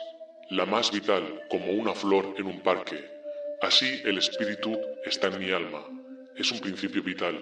[0.51, 3.05] la más vital como una flor en un parque.
[3.61, 5.82] Así el espíritu está en mi alma.
[6.36, 7.40] Es un principio vital.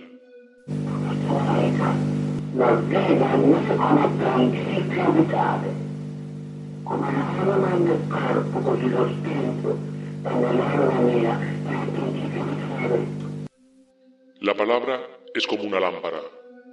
[14.41, 15.01] La palabra
[15.35, 16.21] es como una lámpara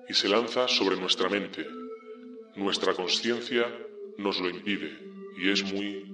[0.08, 1.81] y se lanza sobre nuestra mente.
[2.56, 3.64] Nuestra conciencia
[4.18, 4.92] nos lo impide
[5.38, 6.06] y es muy...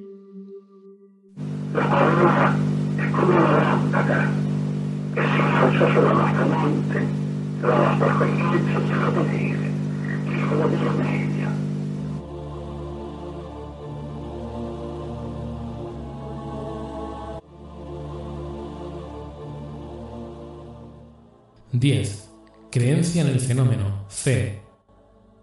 [21.72, 22.30] Diez.
[22.72, 24.06] Creencia en el fenómeno.
[24.10, 24.67] Fe.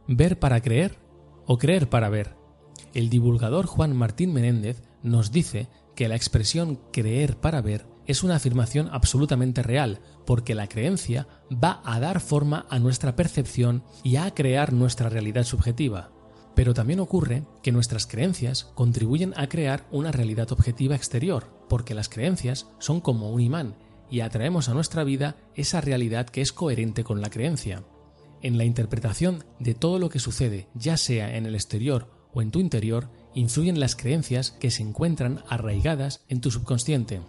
[0.07, 0.99] ¿Ver para creer
[1.47, 2.37] o creer para ver?
[2.93, 8.37] El divulgador Juan Martín Menéndez nos dice que la expresión creer para ver es una
[8.37, 14.31] afirmación absolutamente real, porque la creencia va a dar forma a nuestra percepción y a
[14.35, 16.11] crear nuestra realidad subjetiva.
[16.55, 22.11] Pero también ocurre que nuestras creencias contribuyen a crear una realidad objetiva exterior, porque las
[22.11, 23.75] creencias son como un imán
[24.11, 27.85] y atraemos a nuestra vida esa realidad que es coherente con la creencia.
[28.43, 32.51] En la interpretación de todo lo que sucede, ya sea en el exterior o en
[32.51, 37.21] tu interior, influyen las creencias que se encuentran arraigadas en tu subconsciente.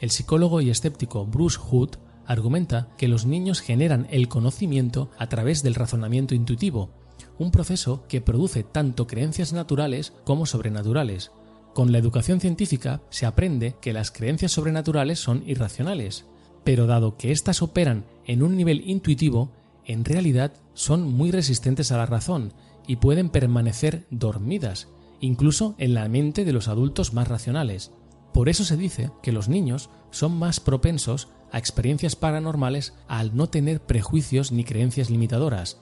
[0.00, 1.96] El psicólogo y escéptico Bruce Hood
[2.26, 6.90] argumenta que los niños generan el conocimiento a través del razonamiento intuitivo,
[7.38, 11.32] un proceso que produce tanto creencias naturales como sobrenaturales.
[11.74, 16.26] Con la educación científica se aprende que las creencias sobrenaturales son irracionales,
[16.64, 19.50] pero dado que éstas operan en un nivel intuitivo,
[19.86, 22.52] en realidad son muy resistentes a la razón
[22.86, 24.88] y pueden permanecer dormidas,
[25.20, 27.92] incluso en la mente de los adultos más racionales.
[28.32, 33.48] Por eso se dice que los niños son más propensos a experiencias paranormales al no
[33.48, 35.78] tener prejuicios ni creencias limitadoras.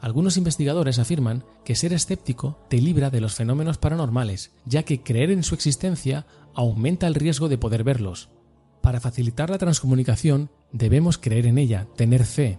[0.00, 5.30] Algunos investigadores afirman que ser escéptico te libra de los fenómenos paranormales, ya que creer
[5.30, 8.28] en su existencia aumenta el riesgo de poder verlos.
[8.80, 12.58] Para facilitar la transcomunicación debemos creer en ella, tener fe.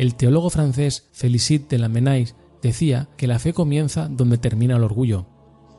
[0.00, 5.26] El teólogo francés Félicite de Lamennais decía que la fe comienza donde termina el orgullo.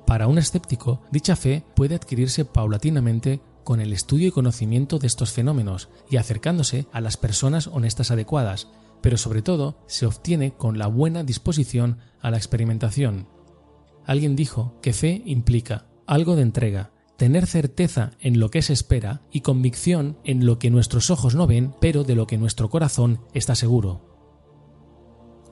[0.05, 5.31] Para un escéptico, dicha fe puede adquirirse paulatinamente con el estudio y conocimiento de estos
[5.31, 8.67] fenómenos y acercándose a las personas honestas adecuadas,
[9.01, 13.27] pero sobre todo se obtiene con la buena disposición a la experimentación.
[14.05, 19.23] Alguien dijo que fe implica algo de entrega, tener certeza en lo que se espera
[19.31, 23.21] y convicción en lo que nuestros ojos no ven, pero de lo que nuestro corazón
[23.33, 24.10] está seguro.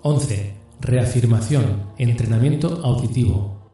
[0.02, 0.54] 11.
[0.80, 3.70] Reafirmación, entrenamiento auditivo.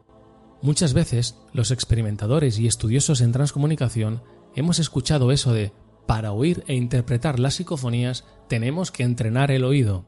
[0.60, 4.22] Muchas veces los experimentadores y estudiosos en transcomunicación
[4.56, 5.72] hemos escuchado eso de
[6.06, 10.06] para oír e interpretar las psicofonías tenemos que entrenar el oído.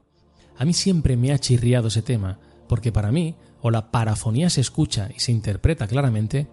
[0.57, 4.61] A mí siempre me ha chirriado ese tema, porque para mí o la parafonía se
[4.61, 6.49] escucha y se interpreta claramente,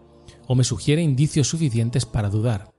[0.47, 2.74] o me sugiere indicios suficientes para dudar.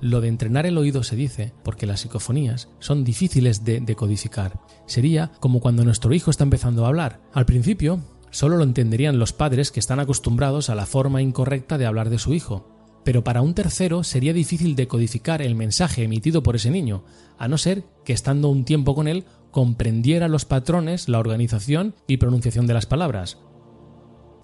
[0.00, 4.60] Lo de entrenar el oído se dice porque las psicofonías son difíciles de decodificar.
[4.86, 7.20] Sería como cuando nuestro hijo está empezando a hablar.
[7.32, 8.00] Al principio,
[8.30, 12.18] solo lo entenderían los padres que están acostumbrados a la forma incorrecta de hablar de
[12.18, 12.68] su hijo.
[13.04, 17.04] Pero para un tercero sería difícil decodificar el mensaje emitido por ese niño,
[17.38, 22.18] a no ser que estando un tiempo con él comprendiera los patrones, la organización y
[22.18, 23.38] pronunciación de las palabras.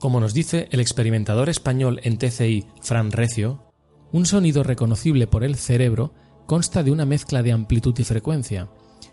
[0.01, 3.74] Como nos dice el experimentador español en TCI, Fran Recio,
[4.15, 6.13] un sonido reconocible por el cerebro
[6.47, 8.69] consta de una mezcla de amplitud y frecuencia.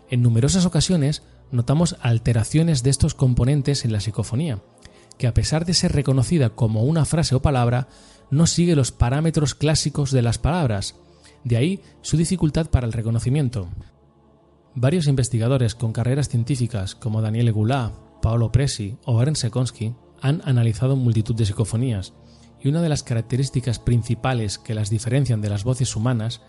[0.08, 4.62] En numerosas ocasiones notamos alteraciones de estos componentes en la psicofonía,
[5.18, 7.88] que a pesar de ser reconocida como una frase o palabra,
[8.30, 10.94] no sigue los parámetros clásicos de las palabras,
[11.42, 13.66] de ahí su dificultad para el reconocimiento.
[14.76, 17.92] Varios investigadores con carreras científicas como Daniel Goulart,
[18.22, 22.12] Paolo Presi o Ernst Sekonsky han analizado multitud de psicofonías,
[22.62, 26.40] y una de las características principales que las diferencian de las voces humanas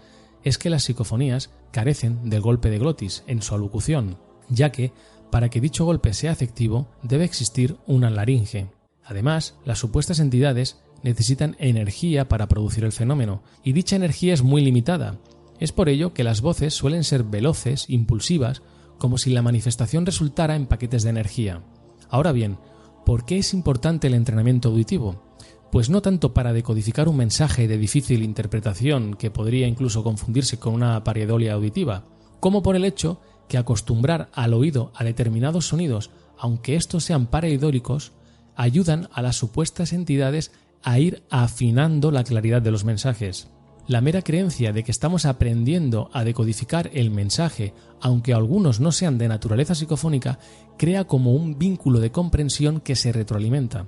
[0.43, 4.17] es que las psicofonías carecen del golpe de glotis en su alocución,
[4.49, 4.91] ya que,
[5.31, 8.67] para que dicho golpe sea efectivo, debe existir una laringe.
[9.03, 14.61] Además, las supuestas entidades necesitan energía para producir el fenómeno, y dicha energía es muy
[14.61, 15.17] limitada,
[15.59, 18.61] es por ello que las voces suelen ser veloces, impulsivas,
[18.97, 21.61] como si la manifestación resultara en paquetes de energía.
[22.09, 22.57] Ahora bien,
[23.05, 25.32] ¿por qué es importante el entrenamiento auditivo?
[25.73, 30.75] Pues no tanto para decodificar un mensaje de difícil interpretación que podría incluso confundirse con
[30.75, 32.05] una pareidolia auditiva,
[32.39, 38.11] como por el hecho que acostumbrar al oído a determinados sonidos, aunque estos sean pareidólicos,
[38.55, 40.51] ayudan a las supuestas entidades
[40.83, 43.47] a ir afinando la claridad de los mensajes.
[43.87, 49.17] La mera creencia de que estamos aprendiendo a decodificar el mensaje, aunque algunos no sean
[49.17, 50.37] de naturaleza psicofónica,
[50.77, 53.87] crea como un vínculo de comprensión que se retroalimenta.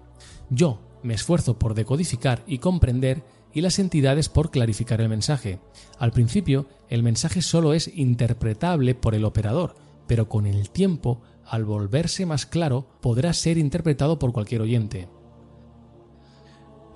[0.50, 3.24] Yo me esfuerzo por decodificar y comprender
[3.54, 5.60] y las entidades por clarificar el mensaje.
[5.98, 9.76] Al principio, el mensaje solo es interpretable por el operador,
[10.08, 15.08] pero con el tiempo, al volverse más claro, podrá ser interpretado por cualquier oyente.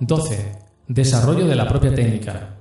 [0.02, 0.60] 12.
[0.88, 2.58] Desarrollo de la propia técnica.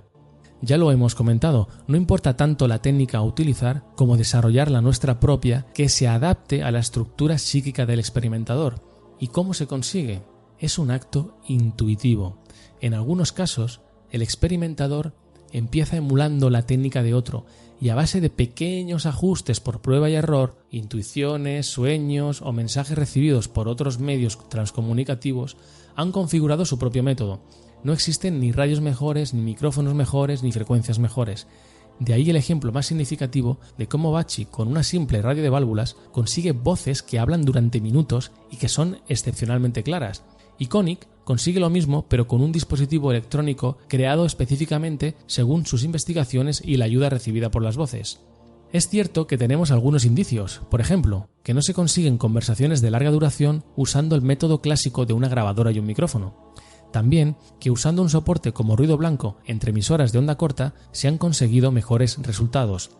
[0.61, 5.21] Ya lo hemos comentado, no importa tanto la técnica a utilizar como desarrollar la nuestra
[5.21, 8.83] propia que se adapte a la estructura psíquica del experimentador.
[9.21, 10.23] ¿Y cómo se consigue?
[10.59, 12.39] Es un acto intuitivo.
[12.81, 13.81] En algunos casos,
[14.11, 15.15] el experimentador
[15.53, 17.47] empieza emulando la técnica de otro
[17.81, 23.49] y a base de pequeños ajustes por prueba y error, intuiciones, sueños o mensajes recibidos
[23.49, 25.57] por otros medios transcomunicativos,
[25.95, 27.41] han configurado su propio método
[27.85, 31.47] no existen ni radios mejores, ni micrófonos mejores, ni frecuencias mejores.
[32.01, 35.97] De ahí el ejemplo más significativo de cómo Bachi, con una simple radio de válvulas,
[36.13, 40.25] consigue voces que hablan durante minutos y que son excepcionalmente claras.
[40.67, 46.77] Koenig consigue lo mismo, pero con un dispositivo electrónico creado específicamente según sus investigaciones y
[46.77, 48.21] la ayuda recibida por las voces.
[48.73, 53.11] Es cierto que tenemos algunos indicios, por ejemplo, que no se consiguen conversaciones de larga
[53.11, 56.53] duración usando el método clásico de una grabadora y un micrófono.
[56.93, 61.19] También que usando un soporte como ruido blanco entre emisoras de onda corta se han
[61.19, 62.91] conseguido mejores resultados.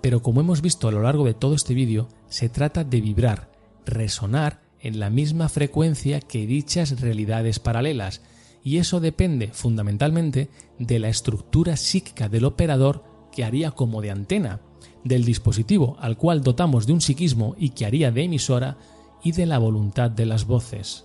[0.00, 3.50] Pero como hemos visto a lo largo de todo este vídeo, se trata de vibrar,
[3.84, 8.22] resonar en la misma frecuencia que dichas realidades paralelas,
[8.62, 10.48] y eso depende fundamentalmente
[10.78, 14.60] de la estructura psíquica del operador que haría como de antena,
[15.04, 18.76] del dispositivo al cual dotamos de un psiquismo y que haría de emisora,
[19.22, 21.04] y de la voluntad de las voces.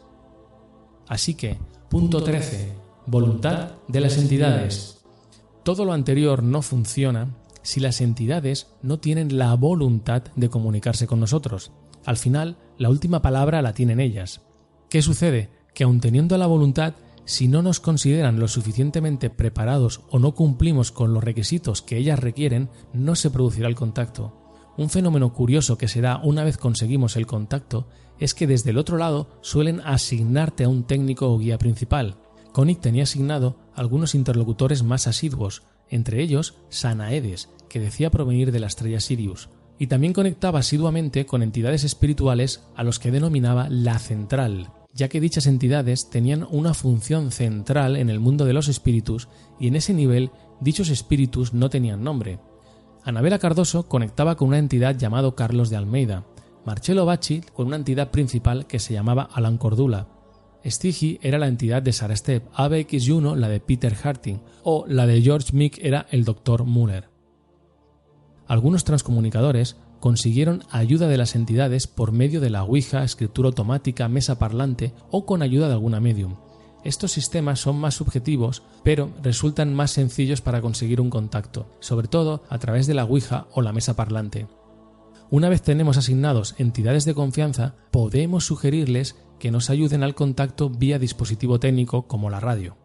[1.07, 1.57] Así que,
[1.89, 2.73] Punto 13.
[3.05, 5.03] Voluntad de las entidades.
[5.63, 11.19] Todo lo anterior no funciona si las entidades no tienen la voluntad de comunicarse con
[11.19, 11.71] nosotros.
[12.05, 14.41] Al final, la última palabra la tienen ellas.
[14.89, 15.49] ¿Qué sucede?
[15.73, 16.93] Que aun teniendo la voluntad,
[17.25, 22.19] si no nos consideran lo suficientemente preparados o no cumplimos con los requisitos que ellas
[22.19, 24.45] requieren, no se producirá el contacto.
[24.77, 27.87] Un fenómeno curioso que se da una vez conseguimos el contacto
[28.19, 32.17] es que desde el otro lado suelen asignarte a un técnico o guía principal.
[32.51, 38.67] Koenig tenía asignado algunos interlocutores más asiduos, entre ellos Sanaedes, que decía provenir de la
[38.67, 44.71] estrella Sirius, y también conectaba asiduamente con entidades espirituales a los que denominaba la central,
[44.93, 49.27] ya que dichas entidades tenían una función central en el mundo de los espíritus
[49.59, 50.31] y en ese nivel
[50.61, 52.39] dichos espíritus no tenían nombre.
[53.03, 56.25] Anabela Cardoso conectaba con una entidad llamado Carlos de Almeida,
[56.65, 60.07] Marcello Bacci con una entidad principal que se llamaba Alan Cordula.
[60.65, 65.21] Stigi era la entidad de Sarah Step, ABX1 la de Peter Harting o la de
[65.21, 66.63] George Mick era el Dr.
[66.63, 67.14] Muller.
[68.47, 74.37] Algunos transcomunicadores consiguieron ayuda de las entidades por medio de la Ouija, escritura automática, mesa
[74.37, 76.35] parlante o con ayuda de alguna medium.
[76.83, 82.43] Estos sistemas son más subjetivos, pero resultan más sencillos para conseguir un contacto, sobre todo
[82.47, 84.45] a través de la Ouija o la mesa parlante.
[85.31, 90.99] Una vez tenemos asignados entidades de confianza, podemos sugerirles que nos ayuden al contacto vía
[90.99, 92.77] dispositivo técnico como la radio.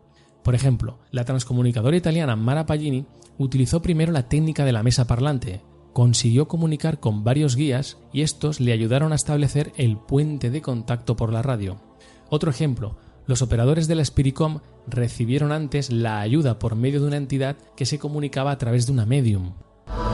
[0.42, 3.04] Por ejemplo, la transcomunicadora italiana Mara Pagini
[3.44, 5.62] utilizó primero la técnica de la mesa parlante,
[5.94, 11.16] consiguió comunicar con varios guías y estos le ayudaron a establecer el puente de contacto
[11.16, 11.80] por la radio.
[12.28, 17.16] Otro ejemplo, los operadores de la Spiricom recibieron antes la ayuda por medio de una
[17.16, 19.54] entidad que se comunicaba a través de una medium.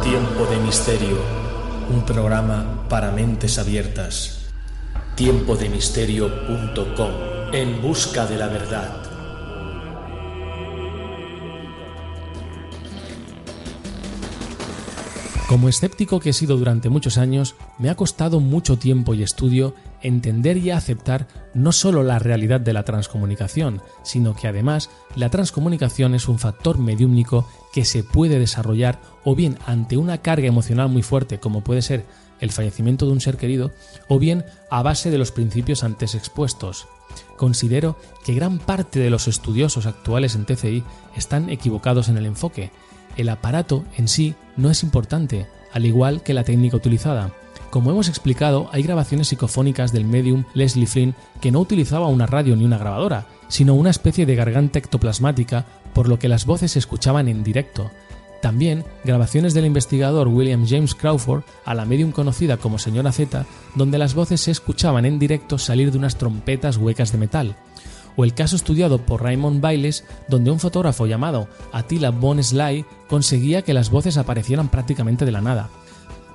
[0.02, 1.18] Tiempo de misterio,
[1.92, 4.52] un programa para mentes abiertas.
[5.16, 7.10] Tiempodemisterio.com
[7.52, 9.05] En busca de la verdad.
[15.48, 19.74] Como escéptico que he sido durante muchos años, me ha costado mucho tiempo y estudio
[20.02, 26.16] entender y aceptar no solo la realidad de la transcomunicación, sino que además la transcomunicación
[26.16, 31.02] es un factor mediúmnico que se puede desarrollar o bien ante una carga emocional muy
[31.02, 32.04] fuerte como puede ser
[32.40, 33.70] el fallecimiento de un ser querido,
[34.08, 36.86] o bien a base de los principios antes expuestos.
[37.36, 40.84] Considero que gran parte de los estudiosos actuales en TCI
[41.16, 42.72] están equivocados en el enfoque,
[43.16, 47.32] el aparato en sí no es importante, al igual que la técnica utilizada.
[47.70, 52.56] Como hemos explicado, hay grabaciones psicofónicas del medium Leslie Flynn que no utilizaba una radio
[52.56, 56.78] ni una grabadora, sino una especie de garganta ectoplasmática, por lo que las voces se
[56.78, 57.90] escuchaban en directo.
[58.40, 63.44] También grabaciones del investigador William James Crawford a la medium conocida como Señora Z,
[63.74, 67.56] donde las voces se escuchaban en directo salir de unas trompetas huecas de metal
[68.16, 73.62] o el caso estudiado por Raymond Bailes, donde un fotógrafo llamado Attila von Sly conseguía
[73.62, 75.68] que las voces aparecieran prácticamente de la nada.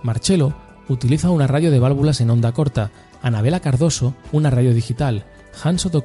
[0.03, 0.53] Marcello
[0.87, 2.91] utiliza una radio de válvulas en onda corta,
[3.21, 5.25] Anabela Cardoso una radio digital,
[5.63, 6.03] Hans Otto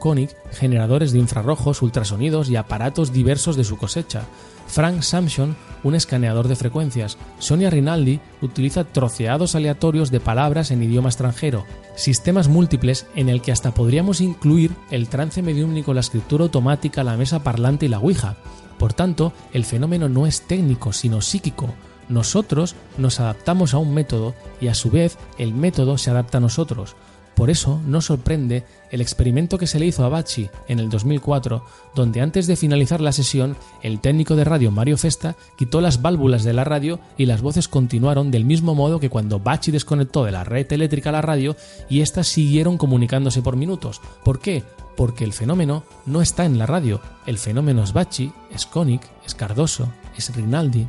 [0.53, 4.23] generadores de infrarrojos, ultrasonidos y aparatos diversos de su cosecha,
[4.67, 5.57] Frank Samson
[5.87, 7.17] un escaneador de frecuencias.
[7.39, 11.65] Sonia Rinaldi utiliza troceados aleatorios de palabras en idioma extranjero,
[11.95, 17.17] sistemas múltiples en el que hasta podríamos incluir el trance mediúmnico, la escritura automática, la
[17.17, 18.37] mesa parlante y la Ouija.
[18.79, 21.73] Por tanto, el fenómeno no es técnico, sino psíquico.
[22.09, 26.41] Nosotros nos adaptamos a un método y a su vez el método se adapta a
[26.41, 26.97] nosotros.
[27.37, 31.63] Por eso no sorprende el experimento que se le hizo a Bachi en el 2004,
[31.95, 36.45] donde antes de finalizar la sesión, el técnico de radio Mario Festa quitó las válvulas
[36.45, 40.33] de la radio y las voces continuaron del mismo modo que cuando Bachi desconectó de
[40.33, 41.57] la red eléctrica la radio
[41.91, 44.01] y éstas siguieron comunicándose por minutos.
[44.25, 44.65] ¿Por qué?
[44.97, 47.03] Porque el fenómeno no está en la radio.
[47.27, 50.89] El fenómeno es Bachi, es Koenig, es Cardoso, es Rinaldi,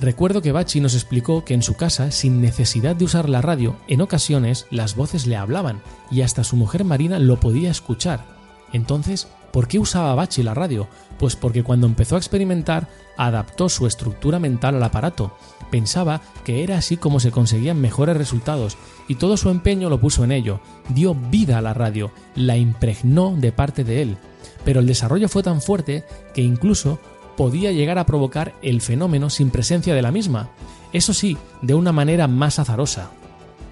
[0.00, 3.76] Recuerdo que Bachi nos explicó que en su casa, sin necesidad de usar la radio,
[3.88, 8.24] en ocasiones las voces le hablaban y hasta su mujer Marina lo podía escuchar.
[8.72, 10.86] Entonces, ¿por qué usaba Bachi la radio?
[11.18, 15.36] Pues porque cuando empezó a experimentar, adaptó su estructura mental al aparato.
[15.68, 18.76] Pensaba que era así como se conseguían mejores resultados
[19.08, 20.60] y todo su empeño lo puso en ello.
[20.90, 24.16] Dio vida a la radio, la impregnó de parte de él.
[24.64, 26.04] Pero el desarrollo fue tan fuerte
[26.34, 27.00] que incluso
[27.38, 30.50] podía llegar a provocar el fenómeno sin presencia de la misma,
[30.92, 33.12] eso sí, de una manera más azarosa.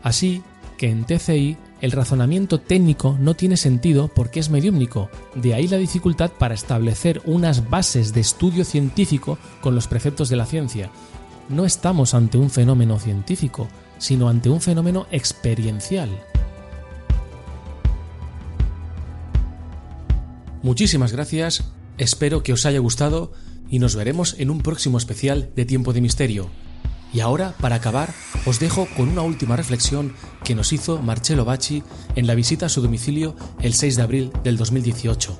[0.05, 0.45] Así
[0.79, 5.79] que en TCI el razonamiento técnico no tiene sentido porque es mediúmnico, de ahí la
[5.79, 10.91] dificultad para establecer unas bases de estudio científico con los preceptos de la ciencia.
[11.49, 13.67] No estamos ante un fenómeno científico,
[13.99, 16.09] sino ante un fenómeno experiencial.
[20.63, 21.65] Muchísimas gracias,
[21.99, 23.33] espero que os haya gustado
[23.69, 26.49] y nos veremos en un próximo especial de Tiempo de Misterio.
[27.13, 28.13] Y ahora, para acabar,
[28.45, 30.15] os dejo con una última reflexión
[30.45, 31.83] que nos hizo Marcello Bacci
[32.15, 35.39] en la visita a su domicilio el 6 de abril del 2018.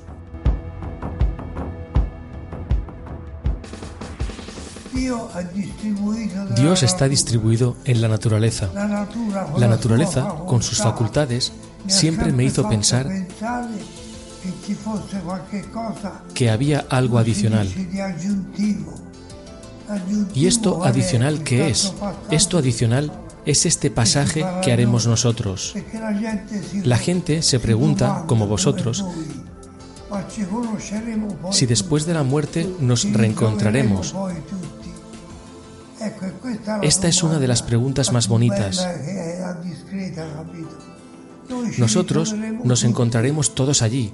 [6.55, 8.69] Dios está distribuido en la naturaleza.
[8.73, 11.53] La naturaleza, con sus facultades,
[11.87, 13.07] siempre me hizo pensar
[16.33, 17.67] que había algo adicional.
[20.33, 21.93] ¿Y esto adicional qué es?
[22.29, 23.11] Esto adicional
[23.45, 25.73] es este pasaje que haremos nosotros.
[26.83, 29.05] La gente se pregunta, como vosotros,
[31.51, 34.13] si después de la muerte nos reencontraremos.
[36.81, 38.85] Esta es una de las preguntas más bonitas.
[41.77, 44.13] Nosotros nos encontraremos todos allí,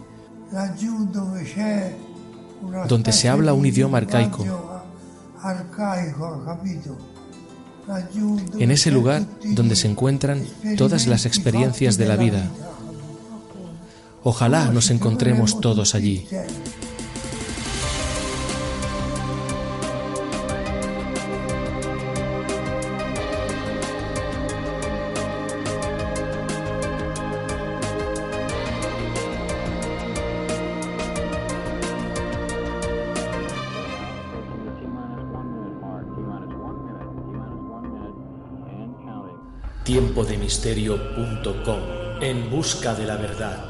[2.88, 4.46] donde se habla un idioma arcaico.
[8.60, 10.46] En ese lugar donde se encuentran
[10.78, 12.50] todas las experiencias de la vida.
[14.24, 16.26] Ojalá nos encontremos todos allí.
[40.48, 41.80] tiempodemisterio.com
[42.22, 43.70] en busca de la verdad.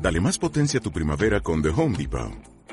[0.00, 2.55] Dale más potencia a tu primavera con The Home Depot.